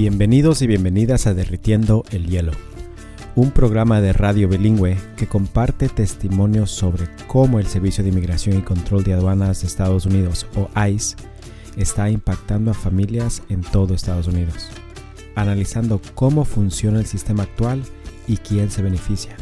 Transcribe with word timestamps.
Bienvenidos 0.00 0.62
y 0.62 0.68
bienvenidas 0.68 1.26
a 1.26 1.34
Derritiendo 1.34 2.04
el 2.12 2.28
Hielo, 2.28 2.52
un 3.34 3.50
programa 3.50 4.00
de 4.00 4.12
radio 4.12 4.48
bilingüe 4.48 4.96
que 5.16 5.26
comparte 5.26 5.88
testimonios 5.88 6.70
sobre 6.70 7.08
cómo 7.26 7.58
el 7.58 7.66
Servicio 7.66 8.04
de 8.04 8.10
Inmigración 8.10 8.56
y 8.56 8.62
Control 8.62 9.02
de 9.02 9.14
Aduanas 9.14 9.60
de 9.60 9.66
Estados 9.66 10.06
Unidos, 10.06 10.46
o 10.54 10.70
ICE, 10.88 11.16
está 11.76 12.08
impactando 12.10 12.70
a 12.70 12.74
familias 12.74 13.42
en 13.48 13.62
todo 13.62 13.92
Estados 13.92 14.28
Unidos, 14.28 14.68
analizando 15.34 16.00
cómo 16.14 16.44
funciona 16.44 17.00
el 17.00 17.06
sistema 17.06 17.42
actual 17.42 17.82
y 18.28 18.36
quién 18.36 18.70
se 18.70 18.82
beneficia, 18.82 19.36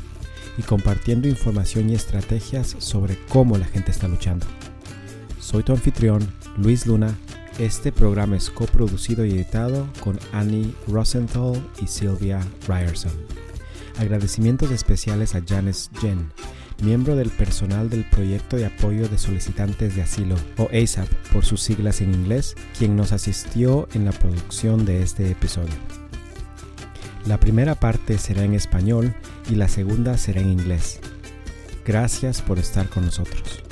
y 0.56 0.62
compartiendo 0.62 1.28
información 1.28 1.90
y 1.90 1.94
estrategias 1.94 2.76
sobre 2.78 3.18
cómo 3.28 3.58
la 3.58 3.66
gente 3.66 3.90
está 3.90 4.08
luchando. 4.08 4.46
Soy 5.38 5.64
tu 5.64 5.72
anfitrión, 5.74 6.26
Luis 6.56 6.86
Luna, 6.86 7.14
este 7.58 7.90
programa 7.90 8.36
es 8.36 8.50
coproducido 8.50 9.24
y 9.24 9.30
editado 9.30 9.88
con 10.00 10.18
Annie 10.32 10.74
Rosenthal 10.86 11.54
y 11.82 11.86
Sylvia 11.86 12.40
Ryerson. 12.68 13.12
Agradecimientos 13.98 14.70
especiales 14.70 15.34
a 15.34 15.42
Janice 15.46 15.88
Jen, 16.00 16.30
miembro 16.82 17.16
del 17.16 17.30
personal 17.30 17.88
del 17.88 18.04
Proyecto 18.04 18.56
de 18.56 18.66
Apoyo 18.66 19.08
de 19.08 19.16
Solicitantes 19.16 19.96
de 19.96 20.02
Asilo, 20.02 20.36
o 20.58 20.68
ASAP 20.70 21.08
por 21.32 21.46
sus 21.46 21.62
siglas 21.62 22.02
en 22.02 22.12
inglés, 22.12 22.54
quien 22.78 22.94
nos 22.94 23.12
asistió 23.12 23.88
en 23.94 24.04
la 24.04 24.12
producción 24.12 24.84
de 24.84 25.02
este 25.02 25.30
episodio. 25.30 25.74
La 27.24 27.40
primera 27.40 27.74
parte 27.74 28.18
será 28.18 28.44
en 28.44 28.52
español 28.52 29.14
y 29.50 29.54
la 29.54 29.68
segunda 29.68 30.18
será 30.18 30.42
en 30.42 30.50
inglés. 30.50 31.00
Gracias 31.86 32.42
por 32.42 32.58
estar 32.58 32.88
con 32.90 33.06
nosotros. 33.06 33.62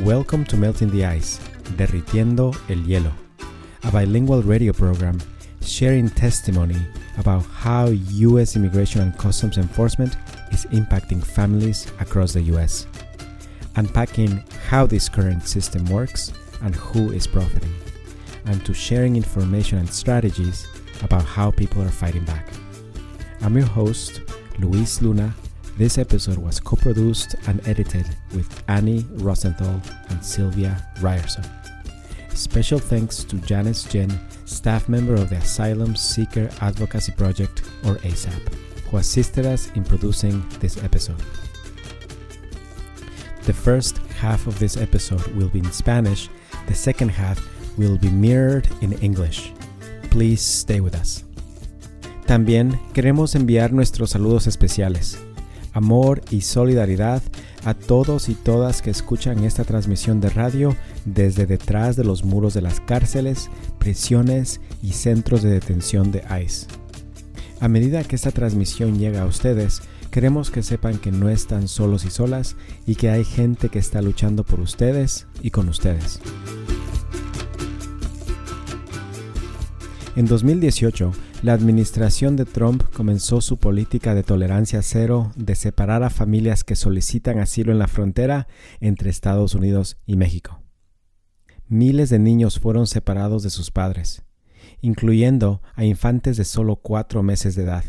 Welcome 0.00 0.44
to 0.44 0.56
Melting 0.58 0.90
the 0.90 1.16
Ice 1.16 1.53
Derritiendo 1.76 2.54
el 2.68 2.84
Hielo, 2.84 3.12
a 3.82 3.90
bilingual 3.90 4.42
radio 4.42 4.72
program 4.72 5.18
sharing 5.60 6.08
testimony 6.10 6.76
about 7.18 7.44
how 7.46 7.86
U.S. 7.86 8.56
Immigration 8.56 9.00
and 9.00 9.16
Customs 9.18 9.58
Enforcement 9.58 10.16
is 10.52 10.66
impacting 10.66 11.24
families 11.24 11.90
across 12.00 12.32
the 12.32 12.42
U.S., 12.42 12.86
unpacking 13.76 14.42
how 14.68 14.86
this 14.86 15.08
current 15.08 15.46
system 15.48 15.84
works 15.86 16.32
and 16.62 16.74
who 16.74 17.12
is 17.12 17.26
profiting, 17.26 17.74
and 18.46 18.64
to 18.64 18.74
sharing 18.74 19.16
information 19.16 19.78
and 19.78 19.88
strategies 19.88 20.66
about 21.02 21.24
how 21.24 21.50
people 21.50 21.82
are 21.82 21.88
fighting 21.88 22.24
back. 22.24 22.46
I'm 23.40 23.56
your 23.56 23.66
host, 23.66 24.20
Luis 24.58 25.02
Luna. 25.02 25.34
This 25.76 25.98
episode 25.98 26.38
was 26.38 26.60
co 26.60 26.76
produced 26.76 27.34
and 27.48 27.66
edited 27.66 28.06
with 28.32 28.62
Annie 28.68 29.04
Rosenthal 29.14 29.82
and 30.08 30.24
Sylvia 30.24 30.80
Ryerson. 31.00 31.44
Special 32.32 32.78
thanks 32.78 33.24
to 33.24 33.36
Janice 33.38 33.82
Jen, 33.82 34.16
staff 34.44 34.88
member 34.88 35.14
of 35.14 35.30
the 35.30 35.36
Asylum 35.36 35.96
Seeker 35.96 36.48
Advocacy 36.60 37.10
Project, 37.12 37.62
or 37.84 37.96
ASAP, 37.96 38.54
who 38.88 38.98
assisted 38.98 39.46
us 39.46 39.72
in 39.72 39.82
producing 39.82 40.48
this 40.60 40.80
episode. 40.84 41.20
The 43.42 43.52
first 43.52 43.98
half 44.20 44.46
of 44.46 44.56
this 44.60 44.76
episode 44.76 45.26
will 45.34 45.48
be 45.48 45.58
in 45.58 45.72
Spanish, 45.72 46.28
the 46.68 46.74
second 46.74 47.08
half 47.08 47.44
will 47.76 47.98
be 47.98 48.10
mirrored 48.10 48.68
in 48.80 48.92
English. 49.00 49.52
Please 50.10 50.40
stay 50.40 50.78
with 50.78 50.94
us. 50.94 51.24
También 52.26 52.78
queremos 52.92 53.34
enviar 53.34 53.72
nuestros 53.72 54.10
saludos 54.10 54.46
especiales, 54.46 55.18
amor 55.74 56.22
y 56.30 56.40
solidaridad 56.40 57.22
a 57.64 57.74
todos 57.74 58.28
y 58.28 58.34
todas 58.34 58.80
que 58.80 58.90
escuchan 58.90 59.44
esta 59.44 59.64
transmisión 59.64 60.20
de 60.20 60.30
radio 60.30 60.74
desde 61.04 61.46
detrás 61.46 61.96
de 61.96 62.04
los 62.04 62.24
muros 62.24 62.54
de 62.54 62.62
las 62.62 62.80
cárceles, 62.80 63.50
prisiones 63.78 64.60
y 64.82 64.92
centros 64.92 65.42
de 65.42 65.50
detención 65.50 66.10
de 66.12 66.24
ICE. 66.42 66.66
A 67.60 67.68
medida 67.68 68.04
que 68.04 68.16
esta 68.16 68.30
transmisión 68.30 68.98
llega 68.98 69.22
a 69.22 69.26
ustedes, 69.26 69.82
queremos 70.10 70.50
que 70.50 70.62
sepan 70.62 70.98
que 70.98 71.10
no 71.10 71.28
están 71.28 71.66
solos 71.66 72.04
y 72.04 72.10
solas 72.10 72.56
y 72.86 72.94
que 72.94 73.10
hay 73.10 73.24
gente 73.24 73.68
que 73.68 73.78
está 73.78 74.00
luchando 74.00 74.44
por 74.44 74.60
ustedes 74.60 75.26
y 75.42 75.50
con 75.50 75.68
ustedes. 75.68 76.20
En 80.16 80.26
2018, 80.26 81.12
la 81.44 81.52
administración 81.52 82.36
de 82.36 82.46
Trump 82.46 82.82
comenzó 82.94 83.42
su 83.42 83.58
política 83.58 84.14
de 84.14 84.22
tolerancia 84.22 84.80
cero 84.80 85.30
de 85.36 85.54
separar 85.54 86.02
a 86.02 86.08
familias 86.08 86.64
que 86.64 86.74
solicitan 86.74 87.38
asilo 87.38 87.70
en 87.70 87.78
la 87.78 87.86
frontera 87.86 88.48
entre 88.80 89.10
Estados 89.10 89.54
Unidos 89.54 89.98
y 90.06 90.16
México. 90.16 90.62
Miles 91.68 92.08
de 92.08 92.18
niños 92.18 92.58
fueron 92.58 92.86
separados 92.86 93.42
de 93.42 93.50
sus 93.50 93.70
padres, 93.70 94.22
incluyendo 94.80 95.60
a 95.74 95.84
infantes 95.84 96.38
de 96.38 96.46
solo 96.46 96.76
cuatro 96.76 97.22
meses 97.22 97.56
de 97.56 97.64
edad. 97.64 97.84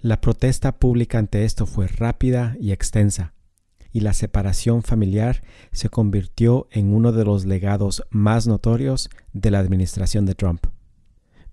La 0.00 0.22
protesta 0.22 0.78
pública 0.78 1.18
ante 1.18 1.44
esto 1.44 1.66
fue 1.66 1.88
rápida 1.88 2.56
y 2.58 2.72
extensa, 2.72 3.34
y 3.92 4.00
la 4.00 4.14
separación 4.14 4.82
familiar 4.82 5.42
se 5.72 5.90
convirtió 5.90 6.68
en 6.70 6.94
uno 6.94 7.12
de 7.12 7.26
los 7.26 7.44
legados 7.44 8.02
más 8.08 8.46
notorios 8.46 9.10
de 9.34 9.50
la 9.50 9.58
administración 9.58 10.24
de 10.24 10.34
Trump 10.34 10.64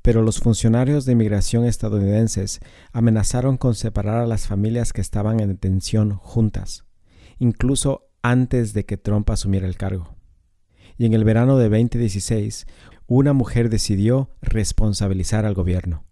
pero 0.01 0.21
los 0.21 0.39
funcionarios 0.39 1.05
de 1.05 1.13
inmigración 1.13 1.65
estadounidenses 1.65 2.59
amenazaron 2.91 3.57
con 3.57 3.75
separar 3.75 4.17
a 4.17 4.27
las 4.27 4.47
familias 4.47 4.93
que 4.93 5.01
estaban 5.01 5.39
en 5.39 5.49
detención 5.49 6.15
juntas, 6.15 6.85
incluso 7.39 8.09
antes 8.21 8.73
de 8.73 8.85
que 8.85 8.97
Trump 8.97 9.29
asumiera 9.29 9.67
el 9.67 9.77
cargo. 9.77 10.15
Y 10.97 11.05
en 11.05 11.13
el 11.13 11.23
verano 11.23 11.57
de 11.57 11.69
2016, 11.69 12.65
una 13.07 13.33
mujer 13.33 13.69
decidió 13.69 14.29
responsabilizar 14.41 15.45
al 15.45 15.53
gobierno. 15.53 16.05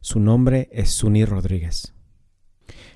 Su 0.00 0.18
nombre 0.18 0.68
es 0.72 0.90
Suni 0.90 1.24
Rodríguez. 1.24 1.94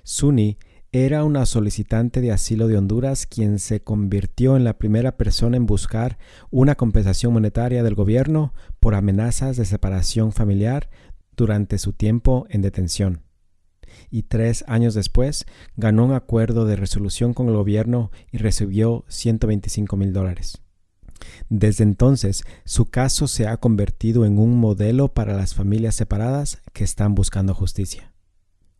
Suni 0.02 0.58
era 1.04 1.24
una 1.24 1.44
solicitante 1.44 2.22
de 2.22 2.32
asilo 2.32 2.68
de 2.68 2.78
Honduras 2.78 3.26
quien 3.26 3.58
se 3.58 3.82
convirtió 3.82 4.56
en 4.56 4.64
la 4.64 4.78
primera 4.78 5.16
persona 5.18 5.58
en 5.58 5.66
buscar 5.66 6.16
una 6.50 6.74
compensación 6.74 7.34
monetaria 7.34 7.82
del 7.82 7.94
gobierno 7.94 8.54
por 8.80 8.94
amenazas 8.94 9.56
de 9.56 9.66
separación 9.66 10.32
familiar 10.32 10.88
durante 11.36 11.78
su 11.78 11.92
tiempo 11.92 12.46
en 12.48 12.62
detención. 12.62 13.22
Y 14.10 14.24
tres 14.24 14.64
años 14.68 14.94
después 14.94 15.44
ganó 15.76 16.06
un 16.06 16.12
acuerdo 16.12 16.64
de 16.64 16.76
resolución 16.76 17.34
con 17.34 17.48
el 17.48 17.56
gobierno 17.56 18.10
y 18.32 18.38
recibió 18.38 19.04
125 19.08 19.96
mil 19.96 20.14
dólares. 20.14 20.62
Desde 21.50 21.84
entonces, 21.84 22.42
su 22.64 22.86
caso 22.86 23.26
se 23.26 23.46
ha 23.46 23.56
convertido 23.58 24.24
en 24.24 24.38
un 24.38 24.58
modelo 24.58 25.12
para 25.12 25.34
las 25.34 25.54
familias 25.54 25.94
separadas 25.94 26.62
que 26.72 26.84
están 26.84 27.14
buscando 27.14 27.54
justicia. 27.54 28.15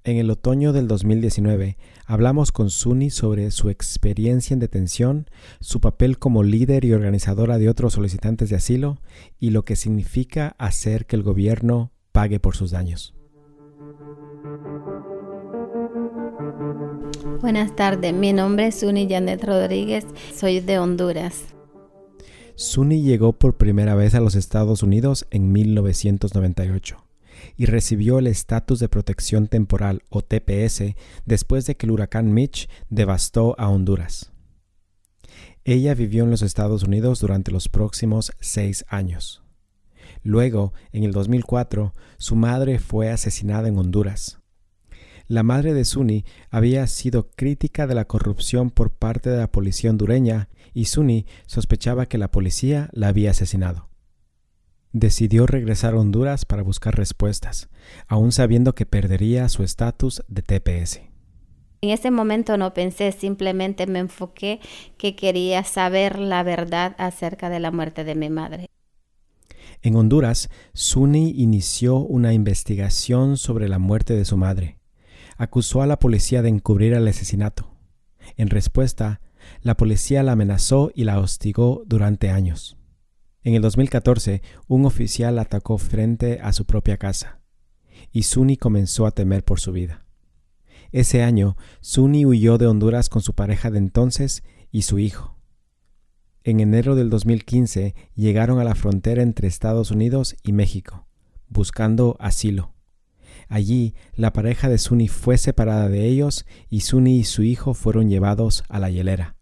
En 0.07 0.19
el 0.19 0.31
otoño 0.31 0.73
del 0.73 0.87
2019 0.87 1.77
hablamos 2.07 2.53
con 2.53 2.71
Suni 2.71 3.11
sobre 3.11 3.51
su 3.51 3.71
experiencia 3.71 4.55
en 4.55 4.61
detención, 4.61 5.29
su 5.59 5.81
papel 5.81 6.21
como 6.21 6.45
líder 6.45 6.85
y 6.85 6.93
organizadora 6.93 7.59
de 7.59 7.69
otros 7.69 7.95
solicitantes 7.95 8.49
de 8.49 8.55
asilo 8.55 8.99
y 9.41 9.51
lo 9.51 9.65
que 9.65 9.75
significa 9.75 10.55
hacer 10.59 11.07
que 11.07 11.17
el 11.17 11.25
gobierno 11.25 11.91
pague 12.13 12.39
por 12.39 12.55
sus 12.55 12.71
daños. 12.71 13.15
Buenas 17.41 17.75
tardes, 17.75 18.15
mi 18.15 18.33
nombre 18.33 18.69
es 18.69 18.79
Suni 18.79 19.09
Janet 19.11 19.43
Rodríguez, 19.43 20.07
soy 20.33 20.61
de 20.61 20.79
Honduras. 20.79 21.47
Suni 22.55 23.03
llegó 23.03 23.33
por 23.33 23.57
primera 23.57 23.97
vez 23.97 24.15
a 24.15 24.21
los 24.21 24.37
Estados 24.37 24.85
Unidos 24.85 25.27
en 25.33 25.51
1998 25.51 27.06
y 27.57 27.67
recibió 27.67 28.19
el 28.19 28.27
estatus 28.27 28.79
de 28.79 28.89
protección 28.89 29.49
temporal 29.49 30.03
o 30.09 30.23
TPS 30.23 30.95
después 31.25 31.67
de 31.67 31.77
que 31.77 31.87
el 31.87 31.93
huracán 31.93 32.33
Mitch 32.33 32.69
devastó 32.91 33.55
a 33.59 33.69
Honduras. 33.69 34.33
Ella 35.65 35.95
vivió 35.95 36.25
en 36.25 36.31
los 36.31 36.43
Estados 36.43 36.85
Unidos 36.85 37.21
durante 37.21 37.51
los 37.51 37.69
próximos 37.69 38.33
seis 38.41 38.85
años. 38.89 39.43
Luego, 40.23 40.73
en 40.93 41.05
el 41.05 41.13
2004, 41.13 41.93
su 42.19 42.37
madre 42.37 42.79
fue 42.79 43.11
asesinada 43.11 43.69
en 43.69 43.79
Honduras. 43.79 44.41
La 45.29 45.43
madre 45.43 45.75
de 45.75 45.85
Suni 45.85 46.25
había 46.51 46.87
sido 46.87 47.31
crítica 47.31 47.89
de 47.89 47.97
la 47.97 48.05
corrupción 48.05 48.71
por 48.71 48.93
parte 48.93 49.29
de 49.29 49.39
la 49.39 49.51
policía 49.51 49.91
hondureña 49.91 50.49
y 50.73 50.85
Suni 50.85 51.27
sospechaba 51.47 52.07
que 52.07 52.19
la 52.19 52.31
policía 52.31 52.89
la 52.93 53.09
había 53.09 53.33
asesinado 53.33 53.86
decidió 54.99 55.47
regresar 55.47 55.95
a 55.95 55.99
Honduras 55.99 56.47
para 56.47 56.63
buscar 56.63 56.97
respuestas, 56.97 57.69
aún 58.09 58.33
sabiendo 58.33 58.75
que 58.75 58.87
perdería 58.87 59.49
su 59.51 59.63
estatus 59.63 60.23
de 60.29 60.43
TPS. 60.43 61.03
En 61.83 61.91
ese 61.91 62.11
momento 62.11 62.57
no 62.57 62.73
pensé, 62.73 63.13
simplemente 63.13 63.87
me 63.87 63.99
enfoqué 63.99 64.59
que 64.97 65.15
quería 65.15 65.65
saber 65.65 66.19
la 66.19 66.43
verdad 66.43 66.97
acerca 66.99 67.51
de 67.51 67.61
la 67.61 67.71
muerte 67.71 68.05
de 68.05 68.15
mi 68.15 68.31
madre. 68.31 68.71
En 69.83 69.95
Honduras, 69.97 70.49
Suni 70.73 71.31
inició 71.37 71.97
una 71.97 72.33
investigación 72.33 73.37
sobre 73.37 73.69
la 73.69 73.79
muerte 73.79 74.15
de 74.15 74.25
su 74.25 74.39
madre. 74.39 74.79
Acusó 75.37 75.83
a 75.83 75.87
la 75.87 75.99
policía 75.99 76.41
de 76.41 76.49
encubrir 76.49 76.95
el 76.95 77.07
asesinato. 77.07 77.71
En 78.39 78.49
respuesta, 78.49 79.21
la 79.61 79.77
policía 79.77 80.23
la 80.23 80.33
amenazó 80.33 80.91
y 80.95 81.05
la 81.05 81.21
hostigó 81.21 81.83
durante 81.87 82.31
años. 82.31 82.76
En 83.47 83.55
el 83.55 83.63
2014, 83.63 84.43
un 84.67 84.87
oficial 84.87 85.39
atacó 85.39 85.79
frente 85.79 86.41
a 86.43 86.53
su 86.53 86.65
propia 86.65 86.97
casa 86.97 87.43
y 88.11 88.25
Suni 88.25 88.57
comenzó 88.57 89.07
a 89.07 89.13
temer 89.13 89.45
por 89.45 89.61
su 89.61 89.71
vida. 89.71 90.05
Ese 90.91 91.23
año, 91.23 91.57
Suni 91.81 92.27
huyó 92.27 92.59
de 92.59 92.67
Honduras 92.67 93.09
con 93.09 93.23
su 93.23 93.35
pareja 93.35 93.71
de 93.71 93.79
entonces 93.79 94.43
y 94.73 94.83
su 94.83 94.99
hijo. 94.99 95.39
En 96.43 96.59
enero 96.59 96.97
del 96.97 97.09
2015 97.09 97.95
llegaron 98.17 98.59
a 98.59 98.65
la 98.65 98.75
frontera 98.75 99.23
entre 99.23 99.47
Estados 99.47 99.93
Unidos 99.93 100.35
y 100.43 100.51
México, 100.51 101.07
buscando 101.47 102.17
asilo. 102.19 102.75
Allí, 103.47 103.95
la 104.17 104.33
pareja 104.33 104.69
de 104.69 104.79
Suni 104.79 105.07
fue 105.07 105.39
separada 105.39 105.89
de 105.89 106.05
ellos 106.05 106.47
y 106.69 106.81
Suni 106.81 107.19
y 107.21 107.23
su 107.23 107.45
hijo 107.45 107.75
fueron 107.75 108.09
llevados 108.09 108.65
a 108.69 108.81
la 108.81 108.91
hielera. 108.91 109.36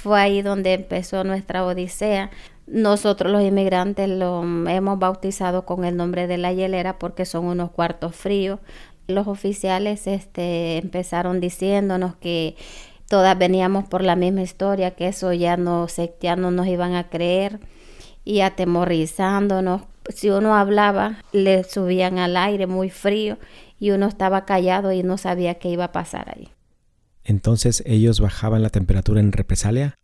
Fue 0.00 0.20
ahí 0.20 0.42
donde 0.42 0.74
empezó 0.74 1.24
nuestra 1.24 1.66
odisea. 1.66 2.30
Nosotros 2.68 3.32
los 3.32 3.42
inmigrantes 3.42 4.08
lo 4.08 4.44
hemos 4.68 4.96
bautizado 5.00 5.66
con 5.66 5.84
el 5.84 5.96
nombre 5.96 6.28
de 6.28 6.38
la 6.38 6.52
hielera 6.52 7.00
porque 7.00 7.24
son 7.24 7.46
unos 7.46 7.72
cuartos 7.72 8.14
fríos. 8.14 8.60
Los 9.08 9.26
oficiales 9.26 10.06
este, 10.06 10.76
empezaron 10.76 11.40
diciéndonos 11.40 12.14
que 12.14 12.54
todas 13.08 13.36
veníamos 13.36 13.88
por 13.88 14.04
la 14.04 14.14
misma 14.14 14.42
historia, 14.42 14.92
que 14.92 15.08
eso 15.08 15.32
ya 15.32 15.56
no, 15.56 15.88
ya 16.20 16.36
no 16.36 16.52
nos 16.52 16.68
iban 16.68 16.94
a 16.94 17.10
creer 17.10 17.58
y 18.24 18.42
atemorizándonos. 18.42 19.82
Si 20.14 20.30
uno 20.30 20.54
hablaba, 20.54 21.24
le 21.32 21.64
subían 21.64 22.18
al 22.18 22.36
aire 22.36 22.68
muy 22.68 22.88
frío 22.88 23.36
y 23.80 23.90
uno 23.90 24.06
estaba 24.06 24.44
callado 24.44 24.92
y 24.92 25.02
no 25.02 25.18
sabía 25.18 25.56
qué 25.56 25.70
iba 25.70 25.86
a 25.86 25.92
pasar 25.92 26.32
ahí. 26.36 26.50
Entonces 27.28 27.82
ellos 27.84 28.20
bajaban 28.20 28.62
la 28.62 28.70
temperatura 28.70 29.20
en 29.20 29.32
represalia. 29.32 29.94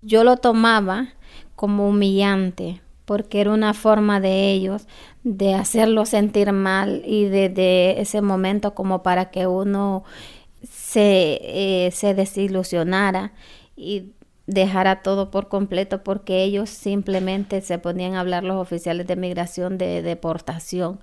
Yo 0.00 0.24
lo 0.24 0.36
tomaba 0.36 1.10
como 1.54 1.88
humillante, 1.88 2.82
porque 3.04 3.40
era 3.40 3.52
una 3.52 3.72
forma 3.72 4.18
de 4.18 4.50
ellos 4.50 4.88
de 5.22 5.54
hacerlo 5.54 6.06
sentir 6.06 6.50
mal 6.50 7.02
y 7.06 7.26
desde 7.26 8.00
ese 8.00 8.20
momento 8.20 8.74
como 8.74 9.04
para 9.04 9.30
que 9.30 9.46
uno 9.46 10.02
se, 10.68 11.38
eh, 11.86 11.90
se 11.92 12.14
desilusionara 12.14 13.32
y 13.76 14.10
dejara 14.48 15.02
todo 15.02 15.30
por 15.30 15.46
completo 15.46 16.02
porque 16.02 16.42
ellos 16.42 16.68
simplemente 16.68 17.60
se 17.60 17.78
ponían 17.78 18.14
a 18.14 18.20
hablar 18.20 18.42
los 18.42 18.56
oficiales 18.56 19.06
de 19.06 19.14
migración 19.14 19.78
de 19.78 20.02
deportación 20.02 20.98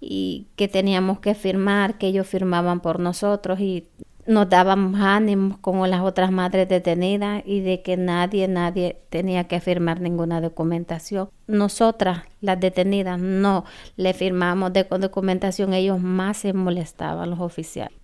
y 0.00 0.48
que 0.56 0.66
teníamos 0.66 1.20
que 1.20 1.36
firmar, 1.36 1.98
que 1.98 2.08
ellos 2.08 2.26
firmaban 2.26 2.80
por 2.80 2.98
nosotros 2.98 3.60
y 3.60 3.86
nos 4.26 4.48
dábamos 4.48 5.00
ánimos 5.00 5.58
como 5.58 5.86
las 5.86 6.02
otras 6.02 6.30
madres 6.30 6.68
detenidas 6.68 7.42
y 7.44 7.60
de 7.60 7.82
que 7.82 7.96
nadie, 7.96 8.48
nadie 8.48 9.00
tenía 9.10 9.44
que 9.44 9.60
firmar 9.60 10.00
ninguna 10.00 10.40
documentación. 10.40 11.30
Nosotras, 11.46 12.24
las 12.40 12.60
detenidas, 12.60 13.20
no 13.20 13.64
le 13.96 14.14
firmamos 14.14 14.72
de 14.72 14.84
documentación, 14.84 15.74
ellos 15.74 16.00
más 16.00 16.38
se 16.38 16.52
molestaban 16.52 17.30
los 17.30 17.40
oficiales. 17.40 17.98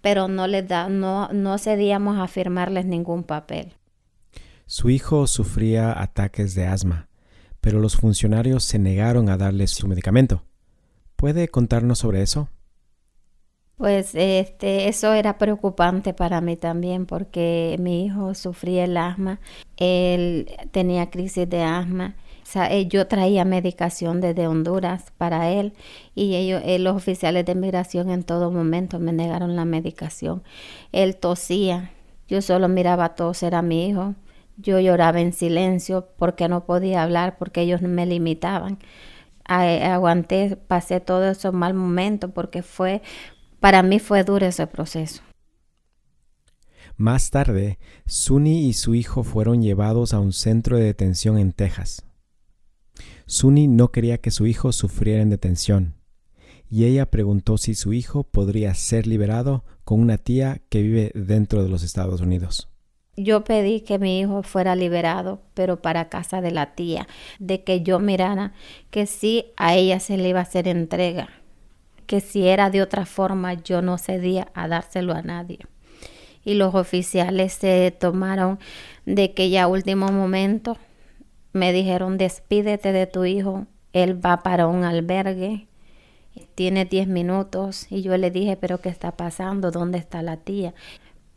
Pero 0.00 0.28
no 0.28 0.46
les 0.46 0.68
da, 0.68 0.88
no, 0.88 1.28
no 1.32 1.58
cedíamos 1.58 2.18
a 2.18 2.28
firmarles 2.28 2.84
ningún 2.84 3.24
papel. 3.24 3.74
Su 4.66 4.90
hijo 4.90 5.26
sufría 5.26 6.00
ataques 6.00 6.54
de 6.54 6.66
asma, 6.66 7.08
pero 7.60 7.80
los 7.80 7.96
funcionarios 7.96 8.64
se 8.64 8.78
negaron 8.78 9.28
a 9.28 9.36
darle 9.36 9.66
su 9.66 9.88
medicamento. 9.88 10.44
¿Puede 11.16 11.48
contarnos 11.48 12.00
sobre 12.00 12.22
eso? 12.22 12.48
Pues 13.76 14.14
este, 14.14 14.88
eso 14.88 15.12
era 15.14 15.36
preocupante 15.36 16.14
para 16.14 16.40
mí 16.40 16.56
también 16.56 17.06
porque 17.06 17.76
mi 17.80 18.04
hijo 18.06 18.34
sufría 18.34 18.84
el 18.84 18.96
asma, 18.96 19.40
él 19.76 20.48
tenía 20.70 21.10
crisis 21.10 21.48
de 21.48 21.62
asma. 21.62 22.14
Eh, 22.70 22.86
yo 22.86 23.08
traía 23.08 23.44
medicación 23.44 24.20
desde 24.20 24.46
Honduras 24.46 25.12
para 25.18 25.50
él 25.50 25.72
y 26.14 26.36
ellos, 26.36 26.62
eh, 26.64 26.78
los 26.78 26.94
oficiales 26.94 27.44
de 27.46 27.54
migración 27.56 28.10
en 28.10 28.22
todo 28.22 28.50
momento 28.52 29.00
me 29.00 29.12
negaron 29.12 29.56
la 29.56 29.64
medicación. 29.64 30.44
Él 30.92 31.16
tosía, 31.16 31.90
yo 32.28 32.42
solo 32.42 32.68
miraba 32.68 33.16
toser 33.16 33.54
a 33.56 33.62
mi 33.62 33.88
hijo, 33.88 34.14
yo 34.56 34.78
lloraba 34.78 35.20
en 35.20 35.32
silencio 35.32 36.08
porque 36.16 36.48
no 36.48 36.64
podía 36.64 37.02
hablar 37.02 37.38
porque 37.38 37.62
ellos 37.62 37.82
me 37.82 38.06
limitaban. 38.06 38.78
aguanté, 39.46 40.56
pasé 40.56 41.00
todo 41.00 41.28
esos 41.30 41.52
mal 41.54 41.74
momentos 41.74 42.30
porque 42.34 42.62
fue 42.62 43.02
para 43.64 43.82
mí 43.82 43.98
fue 43.98 44.24
duro 44.24 44.44
ese 44.44 44.66
proceso. 44.66 45.22
Más 46.98 47.30
tarde, 47.30 47.78
Suni 48.04 48.68
y 48.68 48.74
su 48.74 48.94
hijo 48.94 49.22
fueron 49.22 49.62
llevados 49.62 50.12
a 50.12 50.20
un 50.20 50.34
centro 50.34 50.76
de 50.76 50.84
detención 50.84 51.38
en 51.38 51.52
Texas. 51.52 52.04
Suni 53.24 53.66
no 53.66 53.90
quería 53.90 54.18
que 54.18 54.30
su 54.30 54.46
hijo 54.46 54.70
sufriera 54.72 55.22
en 55.22 55.30
detención, 55.30 55.94
y 56.68 56.84
ella 56.84 57.10
preguntó 57.10 57.56
si 57.56 57.74
su 57.74 57.94
hijo 57.94 58.24
podría 58.24 58.74
ser 58.74 59.06
liberado 59.06 59.64
con 59.84 59.98
una 59.98 60.18
tía 60.18 60.60
que 60.68 60.82
vive 60.82 61.10
dentro 61.14 61.62
de 61.62 61.70
los 61.70 61.82
Estados 61.82 62.20
Unidos. 62.20 62.68
Yo 63.16 63.44
pedí 63.44 63.80
que 63.80 63.98
mi 63.98 64.20
hijo 64.20 64.42
fuera 64.42 64.76
liberado, 64.76 65.40
pero 65.54 65.80
para 65.80 66.10
casa 66.10 66.42
de 66.42 66.50
la 66.50 66.74
tía, 66.74 67.08
de 67.38 67.64
que 67.64 67.80
yo 67.80 67.98
mirara 67.98 68.52
que 68.90 69.06
sí 69.06 69.46
a 69.56 69.74
ella 69.74 70.00
se 70.00 70.18
le 70.18 70.28
iba 70.28 70.40
a 70.40 70.42
hacer 70.42 70.68
entrega 70.68 71.30
que 72.06 72.20
si 72.20 72.46
era 72.46 72.70
de 72.70 72.82
otra 72.82 73.06
forma 73.06 73.54
yo 73.54 73.82
no 73.82 73.98
cedía 73.98 74.48
a 74.54 74.68
dárselo 74.68 75.14
a 75.14 75.22
nadie. 75.22 75.60
Y 76.44 76.54
los 76.54 76.74
oficiales 76.74 77.54
se 77.54 77.90
tomaron 77.90 78.58
de 79.06 79.32
que 79.32 79.50
ya 79.50 79.66
último 79.66 80.08
momento 80.08 80.76
me 81.52 81.72
dijeron 81.72 82.18
despídete 82.18 82.92
de 82.92 83.06
tu 83.06 83.24
hijo, 83.24 83.66
él 83.92 84.24
va 84.24 84.42
para 84.42 84.66
un 84.66 84.84
albergue, 84.84 85.68
tiene 86.54 86.84
10 86.84 87.06
minutos 87.06 87.86
y 87.90 88.02
yo 88.02 88.16
le 88.16 88.30
dije 88.30 88.56
pero 88.56 88.80
¿qué 88.80 88.88
está 88.88 89.12
pasando? 89.12 89.70
¿Dónde 89.70 89.98
está 89.98 90.22
la 90.22 90.36
tía? 90.36 90.74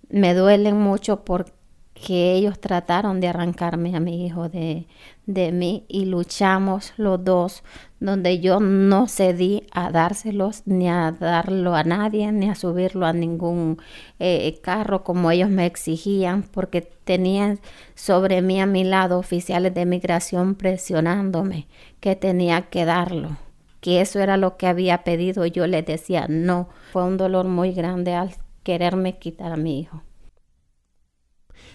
Me 0.09 0.33
duelen 0.33 0.77
mucho 0.77 1.23
porque 1.23 1.56
que 2.05 2.33
ellos 2.33 2.59
trataron 2.59 3.19
de 3.19 3.27
arrancarme 3.27 3.95
a 3.95 3.99
mi 3.99 4.25
hijo 4.25 4.49
de, 4.49 4.87
de 5.25 5.51
mí 5.51 5.85
y 5.87 6.05
luchamos 6.05 6.93
los 6.97 7.23
dos, 7.23 7.63
donde 7.99 8.39
yo 8.39 8.59
no 8.59 9.07
cedí 9.07 9.63
a 9.71 9.91
dárselos 9.91 10.61
ni 10.65 10.87
a 10.87 11.11
darlo 11.11 11.75
a 11.75 11.83
nadie, 11.83 12.31
ni 12.31 12.49
a 12.49 12.55
subirlo 12.55 13.05
a 13.05 13.13
ningún 13.13 13.79
eh, 14.19 14.59
carro 14.61 15.03
como 15.03 15.31
ellos 15.31 15.49
me 15.49 15.65
exigían, 15.65 16.43
porque 16.43 16.81
tenían 16.81 17.59
sobre 17.95 18.41
mí 18.41 18.61
a 18.61 18.65
mi 18.65 18.83
lado 18.83 19.17
oficiales 19.17 19.73
de 19.73 19.85
migración 19.85 20.55
presionándome 20.55 21.67
que 21.99 22.15
tenía 22.15 22.63
que 22.63 22.85
darlo 22.85 23.37
que 23.81 24.01
eso 24.01 24.19
era 24.19 24.37
lo 24.37 24.57
que 24.57 24.67
había 24.67 25.03
pedido, 25.03 25.45
yo 25.45 25.67
les 25.67 25.85
decía 25.85 26.25
no. 26.27 26.67
Fue 26.91 27.03
un 27.03 27.15
dolor 27.15 27.47
muy 27.47 27.73
grande 27.73 28.15
al 28.15 28.31
quererme 28.63 29.17
quitar 29.17 29.53
a 29.53 29.55
mi 29.55 29.79
hijo. 29.79 30.01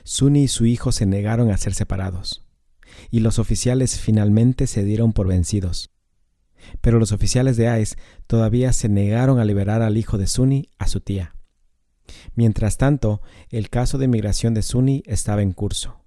Suni 0.05 0.45
y 0.45 0.49
su 0.49 0.67
hijo 0.67 0.93
se 0.93 1.07
negaron 1.07 1.51
a 1.51 1.57
ser 1.57 1.75
separados, 1.75 2.45
y 3.11 3.21
los 3.21 3.39
oficiales 3.39 3.99
finalmente 3.99 4.67
se 4.67 4.85
dieron 4.85 5.13
por 5.13 5.27
vencidos. 5.27 5.91
Pero 6.81 6.99
los 6.99 7.13
oficiales 7.13 7.57
de 7.57 7.81
ICE 7.81 7.97
todavía 8.27 8.73
se 8.73 8.89
negaron 8.89 9.39
a 9.39 9.45
liberar 9.45 9.83
al 9.83 9.97
hijo 9.97 10.19
de 10.19 10.27
Suni 10.27 10.69
a 10.79 10.87
su 10.87 11.01
tía. 11.01 11.35
Mientras 12.35 12.77
tanto, 12.77 13.23
el 13.51 13.71
caso 13.71 13.99
de 13.99 14.09
migración 14.09 14.55
de 14.55 14.63
Suni 14.63 15.03
estaba 15.07 15.43
en 15.43 15.53
curso. 15.53 16.03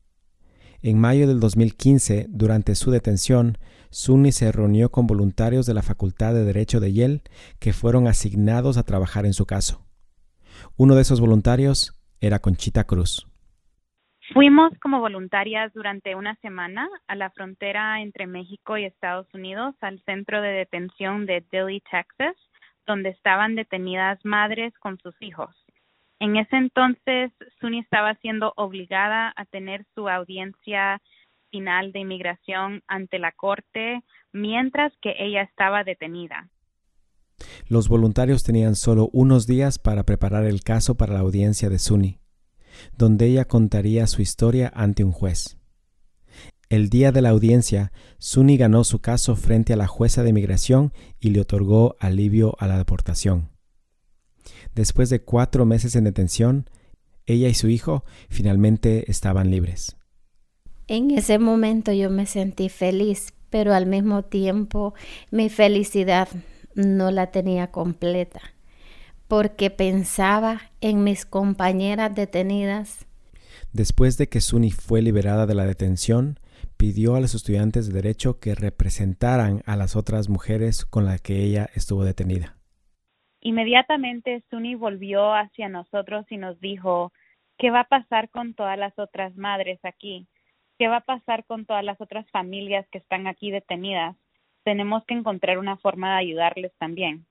En 0.82 1.00
mayo 1.00 1.28
del 1.28 1.40
2015, 1.40 2.28
durante 2.30 2.76
su 2.76 2.92
detención, 2.92 3.58
Suni 3.90 4.32
se 4.32 4.52
reunió 4.52 4.92
con 4.92 5.08
voluntarios 5.08 5.66
de 5.66 5.74
la 5.74 5.82
Facultad 5.82 6.34
de 6.34 6.44
Derecho 6.44 6.80
de 6.80 6.94
Yale 6.94 7.24
que 7.60 7.74
fueron 7.74 8.08
asignados 8.08 8.78
a 8.78 8.84
trabajar 8.84 9.26
en 9.26 9.34
su 9.34 9.46
caso. 9.46 9.86
Uno 10.78 10.96
de 10.96 11.02
esos 11.02 11.20
voluntarios 11.20 11.94
era 12.20 12.40
Conchita 12.40 12.84
Cruz. 12.84 13.28
Fuimos 14.34 14.72
como 14.82 15.00
voluntarias 15.00 15.72
durante 15.74 16.16
una 16.16 16.36
semana 16.38 16.90
a 17.08 17.16
la 17.16 17.30
frontera 17.30 18.02
entre 18.02 18.26
México 18.26 18.76
y 18.78 18.86
Estados 18.86 19.28
Unidos 19.34 19.76
al 19.82 20.02
centro 20.04 20.42
de 20.42 20.50
detención 20.50 21.28
de 21.28 21.46
Dilley, 21.52 21.82
Texas, 21.82 22.36
donde 22.88 23.10
estaban 23.10 23.56
detenidas 23.56 24.20
madres 24.24 24.74
con 24.80 24.98
sus 25.00 25.16
hijos. 25.22 25.56
En 26.20 26.38
ese 26.38 26.56
entonces, 26.56 27.32
Suni 27.60 27.80
estaba 27.80 28.16
siendo 28.16 28.54
obligada 28.56 29.32
a 29.36 29.46
tener 29.46 29.86
su 29.94 30.10
audiencia 30.10 31.02
final 31.52 31.92
de 31.92 32.00
inmigración 32.00 32.82
ante 32.88 33.20
la 33.20 33.32
corte 33.32 34.02
mientras 34.32 34.92
que 35.02 35.14
ella 35.20 35.44
estaba 35.44 35.84
detenida. 35.84 36.50
Los 37.68 37.90
voluntarios 37.90 38.44
tenían 38.44 38.76
solo 38.76 39.10
unos 39.14 39.46
días 39.46 39.78
para 39.78 40.04
preparar 40.04 40.46
el 40.46 40.64
caso 40.64 40.96
para 40.96 41.14
la 41.14 41.20
audiencia 41.20 41.70
de 41.70 41.78
Suni 41.78 42.20
donde 42.98 43.28
ella 43.28 43.46
contaría 43.46 44.08
su 44.08 44.22
historia 44.22 44.72
ante 44.76 45.04
un 45.04 45.12
juez. 45.12 45.58
El 46.70 46.90
día 46.90 47.12
de 47.12 47.22
la 47.22 47.30
audiencia, 47.30 47.92
Suni 48.18 48.58
ganó 48.58 48.84
su 48.84 49.00
caso 49.00 49.36
frente 49.36 49.74
a 49.74 49.78
la 49.78 49.88
jueza 49.88 50.24
de 50.24 50.34
migración 50.34 50.94
y 51.20 51.30
le 51.30 51.42
otorgó 51.42 51.96
alivio 52.00 52.56
a 52.60 52.68
la 52.68 52.78
deportación. 52.78 53.50
Después 54.74 55.10
de 55.10 55.22
cuatro 55.22 55.66
meses 55.66 55.96
en 55.96 56.06
detención, 56.06 56.70
ella 57.26 57.48
y 57.50 57.54
su 57.54 57.70
hijo 57.70 58.04
finalmente 58.30 59.10
estaban 59.10 59.52
libres. 59.52 59.96
En 60.88 61.12
ese 61.12 61.40
momento 61.40 61.92
yo 61.92 62.10
me 62.10 62.26
sentí 62.26 62.70
feliz, 62.70 63.34
pero 63.50 63.74
al 63.74 63.86
mismo 63.86 64.24
tiempo 64.24 64.94
mi 65.32 65.50
felicidad 65.50 66.28
no 66.76 67.10
la 67.12 67.32
tenía 67.32 67.72
completa, 67.72 68.42
porque 69.28 69.70
pensaba 69.70 70.62
en 70.82 71.04
mis 71.04 71.26
compañeras 71.26 72.14
detenidas. 72.14 73.08
Después 73.74 74.18
de 74.18 74.28
que 74.28 74.42
Suni 74.42 74.72
fue 74.72 75.02
liberada 75.02 75.46
de 75.46 75.56
la 75.56 75.66
detención, 75.66 76.40
pidió 76.78 77.16
a 77.16 77.20
los 77.20 77.36
estudiantes 77.36 77.88
de 77.88 78.02
derecho 78.02 78.40
que 78.40 78.56
representaran 78.56 79.62
a 79.66 79.76
las 79.76 79.96
otras 79.96 80.30
mujeres 80.30 80.86
con 80.86 81.06
las 81.06 81.22
que 81.22 81.44
ella 81.44 81.68
estuvo 81.74 82.04
detenida. 82.04 82.56
Inmediatamente 83.42 84.44
Suni 84.50 84.76
volvió 84.76 85.34
hacia 85.34 85.70
nosotros 85.70 86.26
y 86.30 86.38
nos 86.38 86.60
dijo, 86.60 87.12
¿qué 87.58 87.70
va 87.70 87.82
a 87.82 87.88
pasar 87.88 88.30
con 88.30 88.54
todas 88.54 88.78
las 88.78 88.98
otras 88.98 89.36
madres 89.36 89.80
aquí? 89.84 90.28
¿Qué 90.80 90.88
va 90.88 90.98
a 90.98 91.06
pasar 91.06 91.46
con 91.46 91.66
todas 91.66 91.84
las 91.84 92.00
otras 92.02 92.30
familias 92.32 92.86
que 92.92 92.98
están 92.98 93.28
aquí 93.28 93.52
detenidas? 93.52 94.16
Tenemos 94.64 95.06
que 95.06 95.14
encontrar 95.14 95.60
una 95.60 95.78
forma 95.78 96.14
de 96.14 96.26
ayudarles 96.26 96.72
también. 96.80 97.26